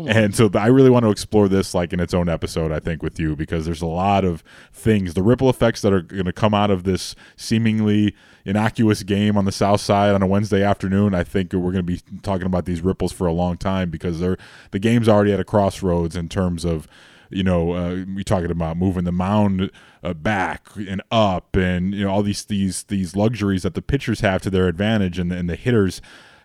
[0.07, 3.03] And so I really want to explore this like in its own episode, I think,
[3.03, 6.33] with you because there's a lot of things, the ripple effects that are going to
[6.33, 11.13] come out of this seemingly innocuous game on the south side on a Wednesday afternoon.
[11.13, 14.19] I think we're going to be talking about these ripples for a long time because
[14.19, 14.37] they're
[14.71, 16.87] the game's already at a crossroads in terms of
[17.31, 19.71] you know, uh, we talking about moving the mound
[20.03, 24.19] uh, back and up, and you know all these these these luxuries that the pitchers
[24.19, 26.01] have to their advantage, and, and the hitters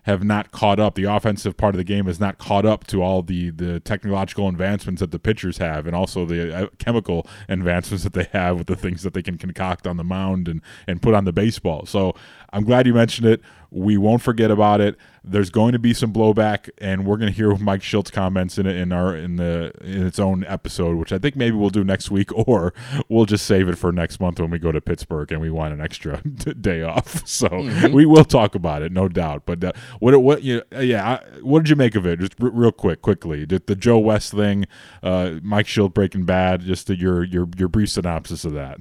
[0.07, 0.95] have not caught up.
[0.95, 4.47] The offensive part of the game has not caught up to all the the technological
[4.47, 8.67] advancements that the pitchers have, and also the uh, chemical advancements that they have with
[8.67, 11.85] the things that they can concoct on the mound and and put on the baseball.
[11.85, 12.15] So
[12.51, 13.41] I'm glad you mentioned it.
[13.69, 14.95] We won't forget about it.
[15.25, 18.65] There's going to be some blowback, and we're going to hear Mike Shildt's comments in
[18.65, 21.83] it in our in the in its own episode, which I think maybe we'll do
[21.83, 22.73] next week, or
[23.09, 25.73] we'll just save it for next month when we go to Pittsburgh and we want
[25.73, 26.21] an extra
[26.61, 27.23] day off.
[27.37, 27.93] So mm-hmm.
[27.93, 29.43] we will talk about it, no doubt.
[29.45, 32.19] But uh, what what you yeah, I, what did you make of it?
[32.19, 34.65] Just r- real quick, quickly, the, the Joe West thing,
[35.03, 36.61] uh, Mike Shildt Breaking Bad.
[36.61, 38.79] Just the, your your your brief synopsis of that.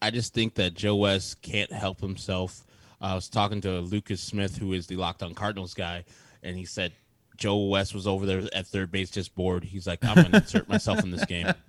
[0.00, 2.65] I just think that Joe West can't help himself
[3.00, 6.04] I was talking to Lucas Smith, who is the Locked On Cardinals guy,
[6.42, 6.92] and he said
[7.36, 9.64] Joe West was over there at third base just bored.
[9.64, 11.52] He's like, I'm going to insert myself in this game.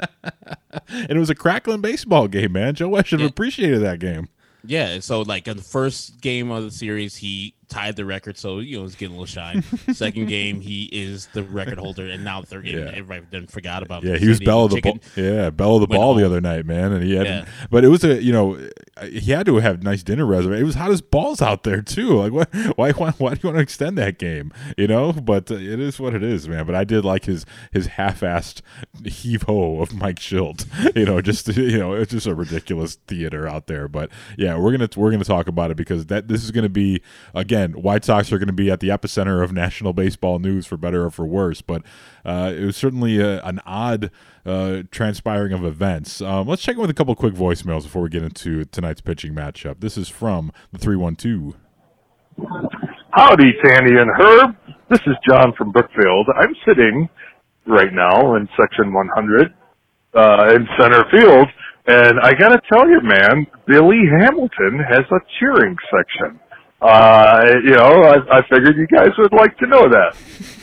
[0.90, 2.74] And it was a crackling baseball game, man.
[2.74, 3.32] Joe West should have yeah.
[3.32, 4.30] appreciated that game.
[4.64, 8.60] Yeah, so like in the first game of the series, he tied the record, so
[8.60, 9.64] you know he's getting a little shine.
[9.94, 12.92] Second game, he is the record holder, and now third game, yeah.
[12.94, 14.04] everybody then forgot about.
[14.04, 15.00] Yeah, he was belle of the ball.
[15.16, 16.18] Yeah, belle of the ball home.
[16.18, 17.26] the other night, man, and he had.
[17.26, 17.46] Yeah.
[17.70, 18.60] But it was a you know
[19.04, 20.62] he had to have nice dinner reservation.
[20.62, 22.18] It was hot as balls out there too.
[22.18, 22.50] Like what?
[22.78, 22.92] Why?
[22.92, 24.52] Why, why do you want to extend that game?
[24.78, 26.66] You know, but uh, it is what it is, man.
[26.66, 28.62] But I did like his his half-assed
[29.06, 30.66] heave ho of Mike Shildt.
[30.98, 33.88] You know, just you know, it's just a ridiculous theater out there.
[33.88, 37.02] But yeah, we're gonna we're gonna talk about it because that this is gonna be
[37.36, 40.66] again again, White Sox are going to be at the epicenter of national baseball news
[40.66, 41.62] for better or for worse.
[41.62, 41.84] But
[42.26, 44.12] uh, it was certainly a, an odd
[44.46, 46.22] uh, transpiring of events.
[46.22, 49.34] Um, let's check in with a couple quick voicemails before we get into tonight's pitching
[49.34, 49.80] matchup.
[49.80, 51.56] This is from the 312.
[53.12, 54.56] Howdy, Sandy and Herb.
[54.90, 56.28] This is John from Brookfield.
[56.40, 57.10] I'm sitting
[57.66, 59.54] right now in section 100
[60.14, 61.48] uh, in center field.
[61.88, 66.40] And I gotta tell you, man, Billy Hamilton has a cheering section
[66.82, 70.16] uh, you know, I, I figured you guys would like to know that.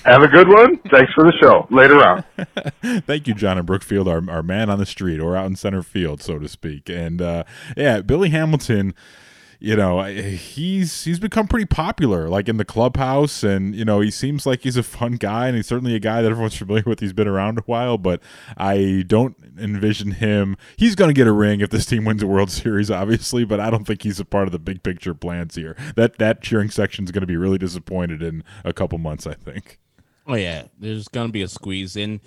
[0.04, 0.76] Have a good one.
[0.90, 1.66] Thanks for the show.
[1.70, 2.24] Later on.
[3.02, 5.82] Thank you, John and Brookfield, our, our man on the street or out in center
[5.82, 6.88] field, so to speak.
[6.88, 7.44] And uh,
[7.76, 8.94] yeah, Billy Hamilton
[9.64, 13.42] you know he's he's become pretty popular like in the clubhouse.
[13.42, 16.20] And you know he seems like he's a fun guy and he's certainly a guy
[16.20, 17.00] that everyone's familiar with.
[17.00, 18.22] He's been around a while but
[18.58, 20.58] i don't envision him.
[20.76, 23.58] He's going to get a ring if this team wins a world series obviously but
[23.58, 25.76] i don't think he's a part of the big picture plans here.
[25.96, 29.34] That that cheering section is going to be really disappointed in a couple months i
[29.34, 29.78] think.
[30.26, 30.64] Oh yeah.
[30.78, 31.96] There's going to be a squeeze.
[31.96, 32.20] And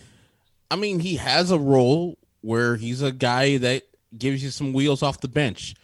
[0.71, 3.83] i mean he has a role where he's a guy that
[4.17, 5.75] gives you some wheels off the bench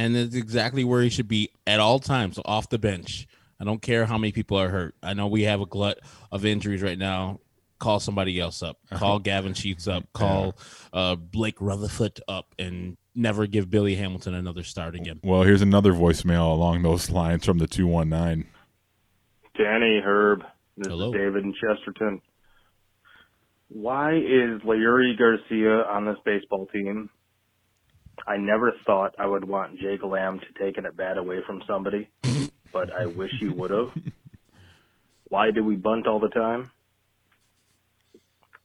[0.00, 3.28] and it's exactly where he should be at all times off the bench.
[3.60, 4.94] I don't care how many people are hurt.
[5.02, 5.98] I know we have a glut
[6.32, 7.40] of injuries right now.
[7.78, 8.78] Call somebody else up.
[8.90, 10.04] Call Gavin Sheets up.
[10.14, 10.56] Call
[10.94, 15.20] uh, Blake Rutherford up, and never give Billy Hamilton another start again.
[15.22, 18.46] Well, here's another voicemail along those lines from the two one nine.
[19.58, 20.44] Danny Herb,
[20.78, 21.08] this Hello.
[21.08, 22.22] is David in Chesterton.
[23.68, 27.10] Why is Leury Garcia on this baseball team
[28.26, 31.62] I never thought I would want Jake Lamb to take an at bat away from
[31.66, 32.08] somebody,
[32.72, 33.90] but I wish he would have.
[35.28, 36.70] Why do we bunt all the time?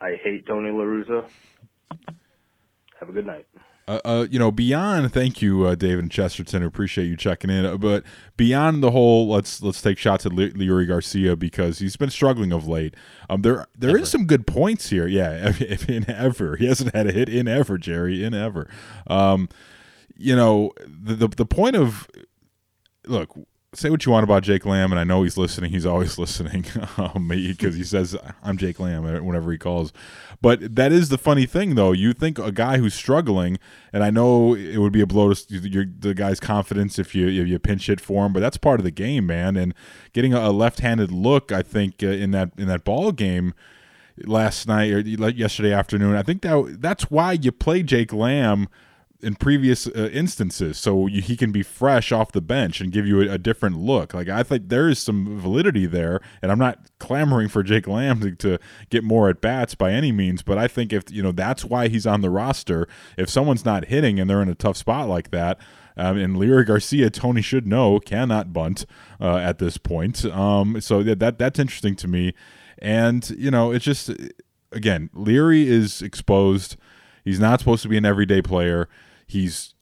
[0.02, 1.26] I hate Tony La Russa.
[3.00, 3.48] Have a good night.
[3.88, 6.64] Uh, uh, you know, beyond thank you, uh, David Chesterton.
[6.64, 7.66] Appreciate you checking in.
[7.66, 8.04] Uh, but
[8.36, 12.52] beyond the whole, let's let's take shots at Le- Leury Garcia because he's been struggling
[12.52, 12.96] of late.
[13.30, 14.00] Um, there there ever.
[14.00, 15.06] is some good points here.
[15.06, 18.68] Yeah, if, if in ever he hasn't had a hit in ever, Jerry, in ever.
[19.06, 19.50] Um,
[20.18, 22.10] you know, the, the the point of
[23.06, 23.38] look,
[23.76, 25.72] say what you want about Jake Lamb, and I know he's listening.
[25.72, 26.66] He's always listening
[27.20, 29.94] me because um, he says I'm Jake Lamb whenever he calls.
[30.42, 31.92] But that is the funny thing, though.
[31.92, 33.58] You think a guy who's struggling,
[33.94, 37.28] and I know it would be a blow to your, the guy's confidence if you
[37.28, 39.56] if you pinch hit for him, but that's part of the game, man.
[39.56, 39.74] And
[40.14, 43.54] getting a, left-handed look, I think uh, in that in that ball game
[44.26, 48.70] last night or yesterday afternoon, I think that that's why you play Jake Lamb
[49.26, 53.08] in previous uh, instances, so you, he can be fresh off the bench and give
[53.08, 54.14] you a, a, different look.
[54.14, 58.22] Like I think there is some validity there, and I'm not clamoring for Jake Lamb
[58.22, 58.60] to, to,
[58.92, 61.88] get more at bats by any means, but I think if you know that's why
[61.88, 62.88] he's on the roster.
[63.18, 65.60] If someone's not hitting and they're in a tough spot like that.
[65.98, 68.86] Um, and Leury Garcia, Tony should know, cannot bunt
[69.20, 70.26] uh, at this point.
[70.26, 72.34] Um, so that, that that's interesting to me.
[72.80, 74.12] And you know, it's just
[74.72, 76.76] again, Leury is exposed.
[77.24, 78.88] He's not supposed to be an everyday player.
[79.26, 79.74] He's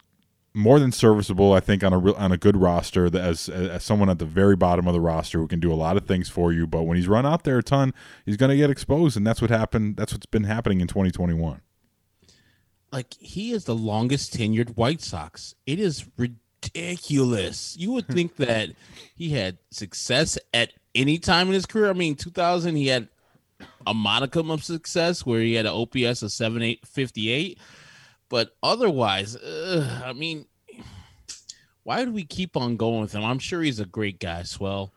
[0.54, 4.20] more than serviceable, I think, on a on a good roster as as someone at
[4.20, 6.68] the very bottom of the roster who can do a lot of things for you.
[6.68, 7.94] But when he's run out there a ton,
[8.26, 9.98] he's going to get exposed, and that's what happened.
[9.98, 11.62] That's what's been happening in 2021.
[12.92, 15.56] like he is the longest tenured White Sox.
[15.66, 17.76] It is ridiculous.
[17.78, 18.14] You would hmm.
[18.14, 18.70] think that
[19.16, 21.90] he had success at any time in his career.
[21.90, 23.10] I mean, 2000 he had
[23.88, 27.60] a modicum of success where he had an OPS of seven 7858,
[28.34, 30.48] but otherwise, ugh, I mean,
[31.84, 33.24] why do we keep on going with him?
[33.24, 34.92] I'm sure he's a great guy, Swell,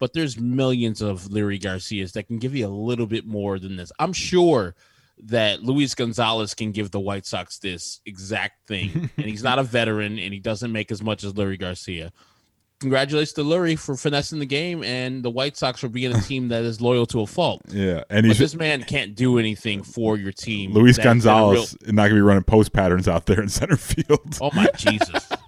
[0.00, 3.76] but there's millions of Leury Garcias that can give you a little bit more than
[3.76, 3.92] this.
[4.00, 4.74] I'm sure
[5.22, 9.62] that Luis Gonzalez can give the White Sox this exact thing, and he's not a
[9.78, 12.10] veteran and he doesn't make as much as Leury Garcia.
[12.80, 16.48] Congratulations to Leury for finessing the game and the White Sox for being a team
[16.48, 17.60] that is loyal to a fault.
[17.68, 20.72] Yeah, and But he's this man can't do anything for your team.
[20.72, 23.40] Luis That- that a Gonzalez is not going to be running post patterns out there
[23.42, 24.38] in center field.
[24.40, 25.28] Oh my Jesus.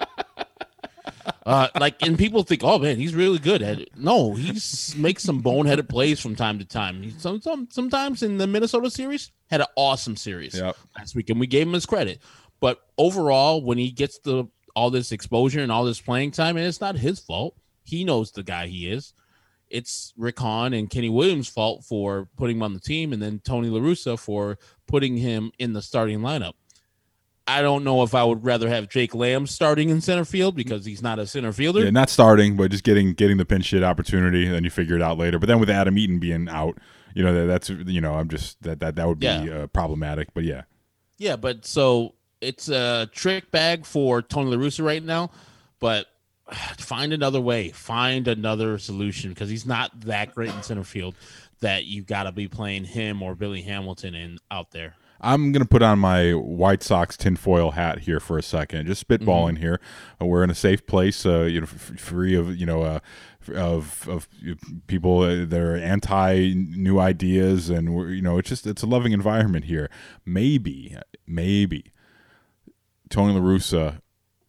[1.45, 3.91] Uh, like, and people think, oh man, he's really good at it.
[3.97, 4.53] No, he
[4.97, 7.03] makes some boneheaded plays from time to time.
[7.03, 10.77] He, some, some, sometimes in the Minnesota series, had an awesome series Yep.
[10.97, 12.21] last week, and we gave him his credit.
[12.61, 14.45] But overall, when he gets the
[14.75, 17.57] all this exposure and all this playing time, and it's not his fault.
[17.85, 19.13] He knows the guy he is.
[19.69, 23.41] It's Rick Hahn and Kenny Williams' fault for putting him on the team, and then
[23.43, 26.53] Tony La Russa for putting him in the starting lineup.
[27.47, 30.85] I don't know if I would rather have Jake Lamb starting in center field because
[30.85, 31.83] he's not a center fielder.
[31.83, 34.95] Yeah, not starting, but just getting getting the pinch hit opportunity, and then you figure
[34.95, 35.39] it out later.
[35.41, 36.79] But then with Adam Eaton being out,
[37.15, 39.63] you know that, that's you know I'm just that that that would be Yeah.
[39.63, 40.33] uh, problematic.
[40.35, 40.63] But yeah,
[41.19, 45.31] Yeah, but so it's a trick bag for Tony La Russa right now.
[45.81, 46.07] But
[46.79, 51.15] find another way, find another solution because he's not that great in center field
[51.61, 54.95] that you got to be playing him or Billy Hamilton in out there.
[55.25, 59.59] I'm gonna put on my White Sox tinfoil hat here for a second, just spitballing
[59.59, 59.81] here.
[60.21, 62.99] Uh, We're in a safe place, uh, you know, f- free of you know, uh,
[63.55, 64.29] of of
[64.89, 68.87] people uh, that are anti new ideas, and we're, you know, it's just it's a
[68.87, 69.89] loving environment here.
[70.27, 71.92] Maybe, maybe
[73.13, 73.99] Tony La Russa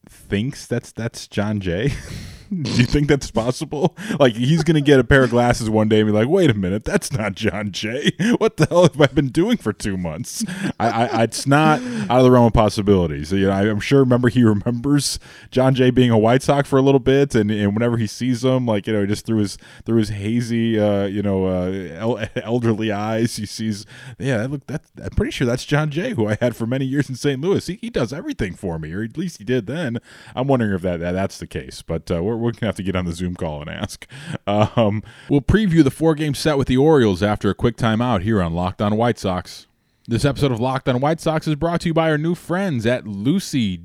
[0.09, 1.91] thinks that's that's Jon Jay.
[2.61, 3.95] Do you think that's possible?
[4.19, 6.53] Like he's gonna get a pair of glasses one day and be like, "Wait a
[6.53, 8.11] minute, that's not Jon Jay.
[8.37, 10.43] What the hell have I been doing for two months?"
[10.79, 13.31] I, I it's not out of the realm of possibilities.
[13.31, 13.99] You know, I, I'm sure.
[13.99, 15.19] Remember, he remembers
[15.51, 18.43] Jon Jay being a White Sox for a little bit, and, and whenever he sees
[18.43, 22.27] him, like you know, just through his through his hazy, uh, you know, uh, el-
[22.43, 23.85] elderly eyes, he sees,
[24.19, 27.09] yeah, look, that I'm pretty sure that's Jon Jay, who I had for many years
[27.09, 27.39] in St.
[27.39, 27.65] Louis.
[27.65, 29.99] He, he does everything for me, or at least he did then.
[30.35, 32.83] I'm wondering if that, that that's the case, but uh, we're, we're gonna have to
[32.83, 34.07] get on the Zoom call and ask.
[34.45, 38.41] Um, we'll preview the four game set with the Orioles after a quick timeout here
[38.41, 39.67] on Locked On White Sox.
[40.05, 42.85] This episode of Locked On White Sox is brought to you by our new friends
[42.85, 43.79] at Lucy.co.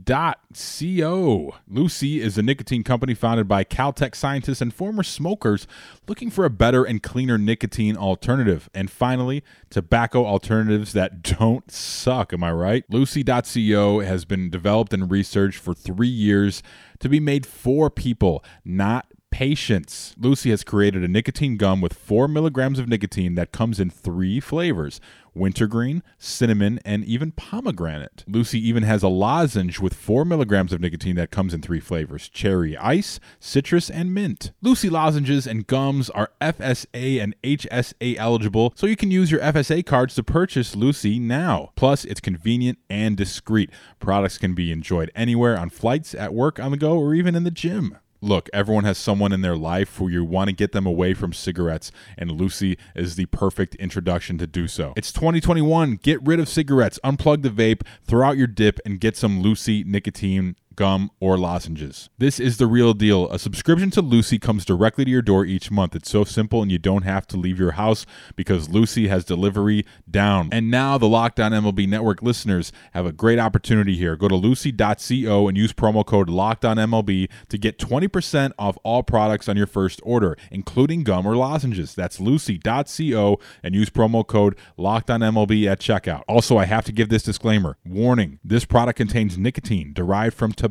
[1.69, 5.69] Lucy is a nicotine company founded by Caltech scientists and former smokers
[6.09, 8.69] looking for a better and cleaner nicotine alternative.
[8.75, 12.33] And finally, tobacco alternatives that don't suck.
[12.33, 12.85] Am I right?
[12.89, 16.65] Lucy.co has been developed and researched for three years
[16.99, 20.15] to be made for people, not patience.
[20.19, 24.41] Lucy has created a nicotine gum with 4 milligrams of nicotine that comes in three
[24.41, 25.01] flavors
[25.39, 28.25] wintergreen, cinnamon, and even pomegranate.
[28.27, 32.29] Lucy even has a lozenge with 4 milligrams of nicotine that comes in three flavors
[32.29, 34.53] cherry ice, citrus, and mint.
[34.61, 39.87] Lucy lozenges and gums are FSA and HSA eligible, so you can use your FSA
[39.87, 41.71] cards to purchase Lucy now.
[41.77, 43.71] Plus, it's convenient and discreet.
[44.01, 47.45] Products can be enjoyed anywhere on flights, at work, on the go, or even in
[47.45, 47.99] the gym.
[48.21, 51.33] Look, everyone has someone in their life who you want to get them away from
[51.33, 54.93] cigarettes, and Lucy is the perfect introduction to do so.
[54.97, 56.01] It's 2021.
[56.03, 59.85] Get rid of cigarettes, unplug the vape, throw out your dip, and get some Lucy
[59.85, 62.09] nicotine gum, or lozenges.
[62.19, 63.29] This is the real deal.
[63.31, 65.97] A subscription to Lucy comes directly to your door each month.
[65.97, 68.07] It's so simple and you don't have to leave your house
[68.37, 70.49] because Lucy has delivery down.
[70.53, 74.15] And now the Locked On MLB Network listeners have a great opportunity here.
[74.15, 79.57] Go to lucy.co and use promo code LOCKEDONMLB to get 20% off all products on
[79.57, 81.93] your first order, including gum or lozenges.
[81.97, 86.23] That's lucy.co and use promo code LOCKEDONMLB at checkout.
[86.29, 87.79] Also, I have to give this disclaimer.
[87.85, 90.68] Warning, this product contains nicotine derived from tobacco.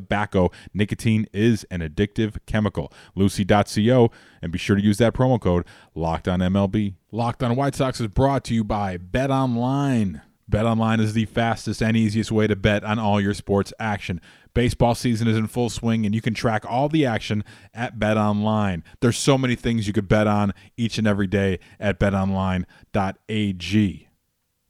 [0.74, 2.92] Nicotine is an addictive chemical.
[3.16, 6.96] Lucy.co and be sure to use that promo code Locked on MLB.
[7.12, 10.22] Locked on White Sox is brought to you by Bet Online.
[10.50, 14.22] Bet Online is the fastest and easiest way to bet on all your sports action.
[14.54, 17.44] Baseball season is in full swing and you can track all the action
[17.74, 18.84] at Bet Online.
[19.02, 22.66] There's so many things you could bet on each and every day at betonline.ag.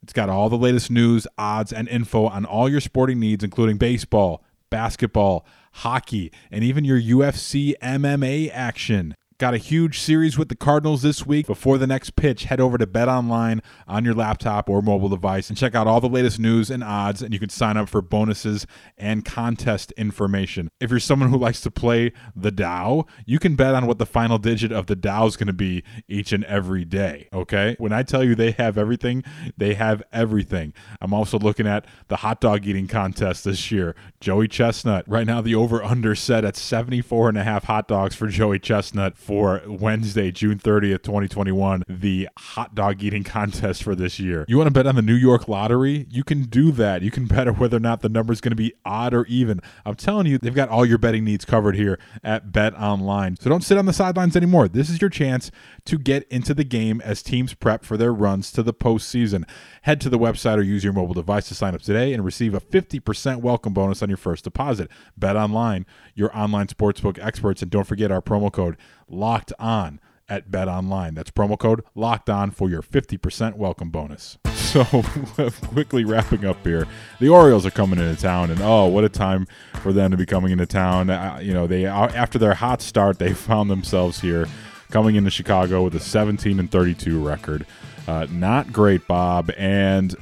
[0.04, 3.78] It's got all the latest news, odds, and info on all your sporting needs, including
[3.78, 9.16] baseball, basketball, hockey, and even your UFC MMA action.
[9.40, 11.46] Got a huge series with the Cardinals this week.
[11.46, 15.50] Before the next pitch, head over to Bet Online on your laptop or mobile device
[15.50, 18.02] and check out all the latest news and odds, and you can sign up for
[18.02, 18.66] bonuses
[18.98, 20.70] and contest information.
[20.80, 24.08] If you're someone who likes to play the Dow, you can bet on what the
[24.08, 27.30] final digit of the Dow is going to be each and every day.
[27.32, 27.76] Okay?
[27.78, 29.24] When I tell you they have everything,
[29.56, 30.74] they have everything.
[31.00, 33.96] I'm also looking at the hot dog eating contest this year.
[34.20, 35.08] Joey Chestnut.
[35.08, 38.58] Right now, the over under set at 74 and a half hot dogs for Joey
[38.58, 44.46] Chestnut for Wednesday, June 30th, 2021, the hot dog eating contest for this year.
[44.48, 46.08] You want to bet on the New York lottery?
[46.10, 47.02] You can do that.
[47.02, 49.26] You can bet on whether or not the number is going to be odd or
[49.26, 49.60] even.
[49.86, 53.36] I'm telling you, they've got all your betting needs covered here at Bet Online.
[53.36, 54.70] So don't sit on the sidelines anymore.
[54.70, 55.52] This is your chance
[55.84, 59.44] to get into the game as teams prep for their runs to the postseason.
[59.82, 62.54] Head to the website or use your mobile device to sign up today and receive
[62.54, 64.90] a 50% welcome bonus on your first deposit.
[65.18, 68.78] Bet Online, your online sportsbook experts, and don't forget our promo code
[69.10, 70.00] locked on
[70.30, 74.38] at bet online that's promo code locked on for your 50% welcome bonus.
[74.68, 74.84] So
[75.68, 76.86] quickly wrapping up here.
[77.22, 79.48] The orioles are coming into town and oh what a time
[79.82, 81.10] for them to be coming into town.
[81.10, 84.46] Uh, you know they after their hot start they found themselves here
[84.92, 87.66] coming into chicago with a 17 and 32 record.
[88.10, 89.52] Uh, not great bob.
[89.58, 90.14] And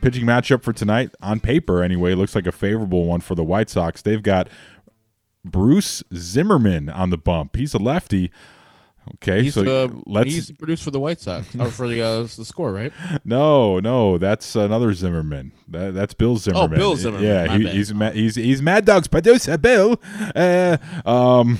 [0.00, 3.68] pitching matchup for tonight on paper anyway looks like a favorable one for the white
[3.68, 4.00] sox.
[4.00, 4.48] They've got
[5.44, 7.56] Bruce Zimmerman on the bump.
[7.56, 8.30] He's a lefty.
[9.14, 12.22] Okay, he's, so uh, let's he's produced for the White Sox or for the uh,
[12.22, 12.92] the score, right?
[13.24, 15.50] No, no, that's another Zimmerman.
[15.68, 16.74] That, that's Bill Zimmerman.
[16.74, 17.26] Oh, Bill Zimmerman.
[17.26, 20.00] Yeah, he, he's he's he's Mad Dog's producer, Bill.
[20.36, 21.58] Uh, um,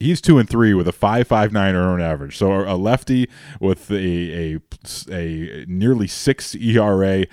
[0.00, 2.36] he's two and three with a five five nine earned average.
[2.36, 3.28] So a lefty
[3.60, 4.60] with a a
[5.12, 7.26] a nearly six ERA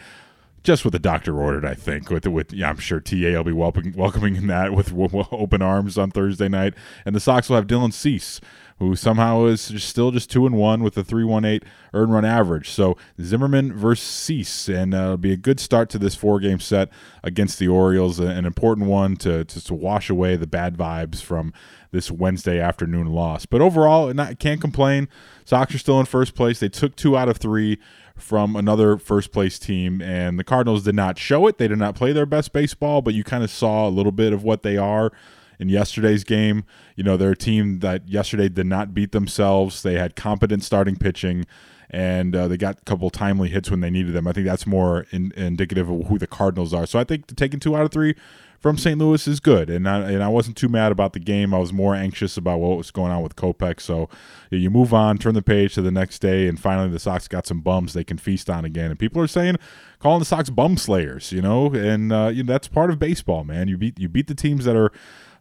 [0.68, 2.10] just what the doctor ordered, I think.
[2.10, 4.94] With with yeah, I'm sure TA will be welcoming welcoming in that with,
[5.32, 6.74] open arms on Thursday night,
[7.06, 8.42] and the Sox will have Dylan Cease,
[8.78, 11.64] who somehow is still just two and one with a three one eight
[11.94, 12.70] earn run average.
[12.70, 16.60] So Zimmerman versus Cease, and uh, it'll be a good start to this four game
[16.60, 16.90] set
[17.24, 21.54] against the Orioles, an important one to, to to wash away the bad vibes from
[21.92, 23.46] this Wednesday afternoon loss.
[23.46, 25.08] But overall, not, can't complain.
[25.46, 26.60] Sox are still in first place.
[26.60, 27.80] They took two out of three
[28.18, 31.58] from another first place team, and the Cardinals did not show it.
[31.58, 34.34] They did not play their best baseball, but you kind of saw a little bit
[34.34, 35.12] of what they are
[35.60, 36.64] in yesterday's game.
[36.96, 39.84] You know, they're a team that yesterday did not beat themselves.
[39.84, 41.46] They had competent starting pitching,
[41.90, 44.28] and uh, they got a couple timely hits when they needed them.
[44.28, 46.86] I think that's more in, indicative of who the Cardinals are.
[46.86, 48.16] So I think taking two out of three
[48.60, 48.98] from St.
[48.98, 51.54] Louis is good, and I, and I wasn't too mad about the game.
[51.54, 53.80] I was more anxious about what was going on with Kopech.
[53.80, 54.10] So
[54.50, 57.46] you move on, turn the page to the next day, and finally the Sox got
[57.46, 58.90] some bums they can feast on again.
[58.90, 59.58] And people are saying,
[60.00, 63.44] calling the Sox bum slayers, you know, and uh, you know, that's part of baseball,
[63.44, 63.68] man.
[63.68, 64.92] You beat you beat the teams that are.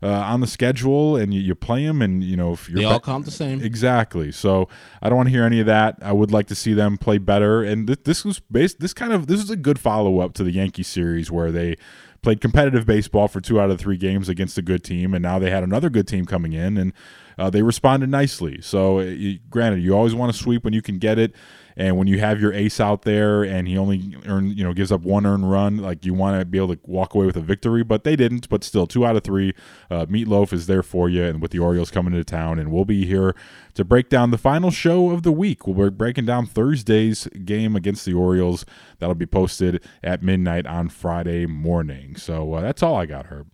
[0.03, 2.85] Uh, on the schedule, and you, you, play them, and you know if you're they
[2.85, 3.63] all count the same.
[3.63, 4.31] Exactly.
[4.31, 4.69] So
[5.01, 5.97] I don't want to hear any of that.
[6.03, 7.63] I would like to see them play better.
[7.63, 8.79] And th- this was based.
[8.79, 11.79] This kind of this is a good follow up to the Yankee series where they
[12.27, 15.39] played competitive baseball for two out of three games against a good team, and now
[15.39, 16.93] they had another good team coming in, and
[17.39, 18.61] uh, they responded nicely.
[18.63, 21.37] So, you, granted, you always want to sweep when you can get it.
[21.79, 24.91] And when you have your ace out there and he only earn, you know, gives
[24.91, 27.43] up one earned run, like you want to be able to walk away with a
[27.43, 28.49] victory, but they didn't.
[28.49, 29.53] But still, two out of three.
[29.91, 32.87] Uh, Meatloaf is there for you, and with the Orioles coming into town, and we'll
[32.87, 33.35] be here
[33.75, 35.67] to break down the final show of the week.
[35.67, 38.65] We'll be breaking down Thursday's game against the Orioles.
[38.99, 42.17] That'll be posted at midnight on Friday morning.
[42.17, 43.49] So uh, that's all I got, Herb.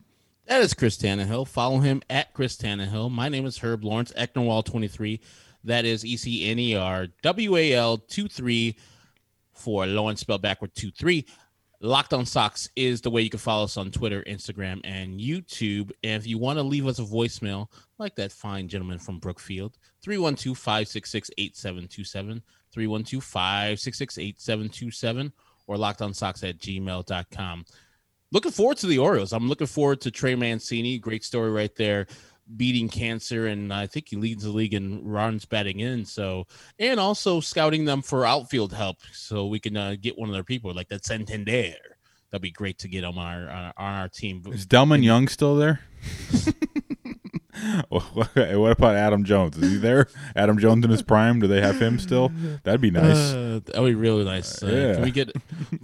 [0.46, 1.48] That is Chris Tannehill.
[1.48, 3.10] Follow him at Chris Tannehill.
[3.10, 5.20] My name is Herb Lawrence, Ecnerwal23.
[5.64, 8.76] That is E C N E R W A L 2 3
[9.52, 11.24] for Lawrence spelled backward 2 3.
[11.80, 15.90] Locked on Sox is the way you can follow us on Twitter, Instagram, and YouTube.
[16.04, 17.66] And if you want to leave us a voicemail,
[17.98, 22.42] like that fine gentleman from Brookfield, 312 566 8727,
[22.72, 25.32] 312 566 8727,
[25.66, 27.64] or Sox at gmail.com.
[28.30, 29.32] Looking forward to the Orioles.
[29.32, 30.98] I'm looking forward to Trey Mancini.
[30.98, 32.06] Great story right there
[32.56, 36.04] beating cancer, and I think he leads the league in runs batting in.
[36.04, 36.46] So,
[36.78, 40.44] and also scouting them for outfield help, so we can uh, get one of their
[40.44, 41.74] people like that Santander.
[42.30, 44.42] That'd be great to get on our on our team.
[44.46, 45.80] Is Delmon Young still there?
[47.88, 49.56] what about Adam Jones?
[49.56, 50.08] Is he there?
[50.34, 51.40] Adam Jones in his prime?
[51.40, 52.30] Do they have him still?
[52.64, 53.32] That'd be nice.
[53.32, 54.62] Uh, that'd be really nice.
[54.62, 54.94] Uh, yeah.
[54.94, 55.32] Can we get?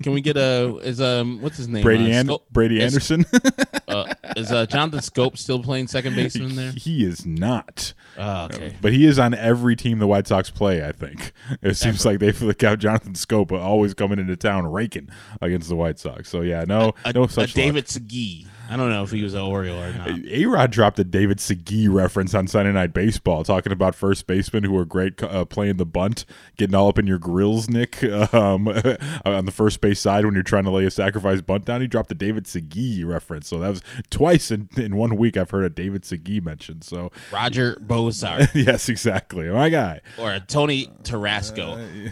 [0.03, 0.77] Can we get a?
[0.79, 1.83] Is um what's his name?
[1.83, 3.25] Brady uh, An- Brady Anderson.
[3.89, 6.73] uh, is uh, Jonathan Schoop still playing second baseman there?
[6.73, 7.93] He is not.
[8.17, 8.75] Oh, okay.
[8.81, 10.85] But he is on every team the White Sox play.
[10.85, 15.09] I think it seems like they flick out Jonathan Scopa always coming into town raking
[15.41, 16.29] against the White Sox.
[16.29, 17.55] So yeah, no, A, no a such.
[17.55, 18.48] David Segui.
[18.71, 20.09] I don't know if he was an Oriole or not.
[20.09, 24.65] A Rod dropped a David Segui reference on Sunday Night Baseball, talking about first basemen
[24.65, 26.27] who are great uh, playing the bunt,
[26.59, 28.03] getting all up in your grills, Nick,
[28.35, 28.69] um,
[29.25, 31.81] on the first base side when you're trying to lay a sacrifice bunt down.
[31.81, 35.37] He dropped a David Segui reference, so that was twice in, in one week.
[35.37, 36.85] I've heard a David Segui mentioned.
[36.85, 40.03] So Roger Bozar yes, exactly, my guy.
[40.19, 41.77] or a Tony Tarasco.
[41.77, 42.11] Uh, yeah.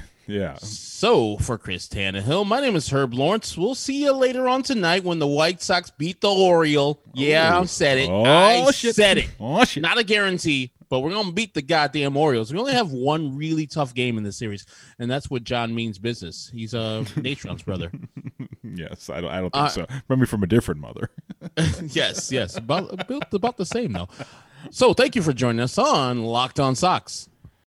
[0.59, 3.57] So for Chris Tannehill, my name is Herb Lawrence.
[3.57, 7.01] We'll see you later on tonight when the White Sox beat the Oriole.
[7.15, 8.11] Yeah, I said it.
[8.11, 8.95] Oh, I shit.
[8.97, 9.29] said it.
[9.39, 9.83] Oh shit!
[9.83, 12.53] Not a guarantee, but we're gonna beat the goddamn Orioles.
[12.53, 14.67] We only have one really tough game in this series,
[14.99, 16.51] and that's what John Means business.
[16.53, 17.91] He's uh Natrone's brother.
[18.63, 19.31] Yes, I don't.
[19.31, 19.87] I don't think Uh, so.
[20.09, 21.11] Maybe from a different mother.
[21.87, 24.09] yes, yes, about, about the same though.
[24.71, 27.29] So thank you for joining us on Locked On Sox.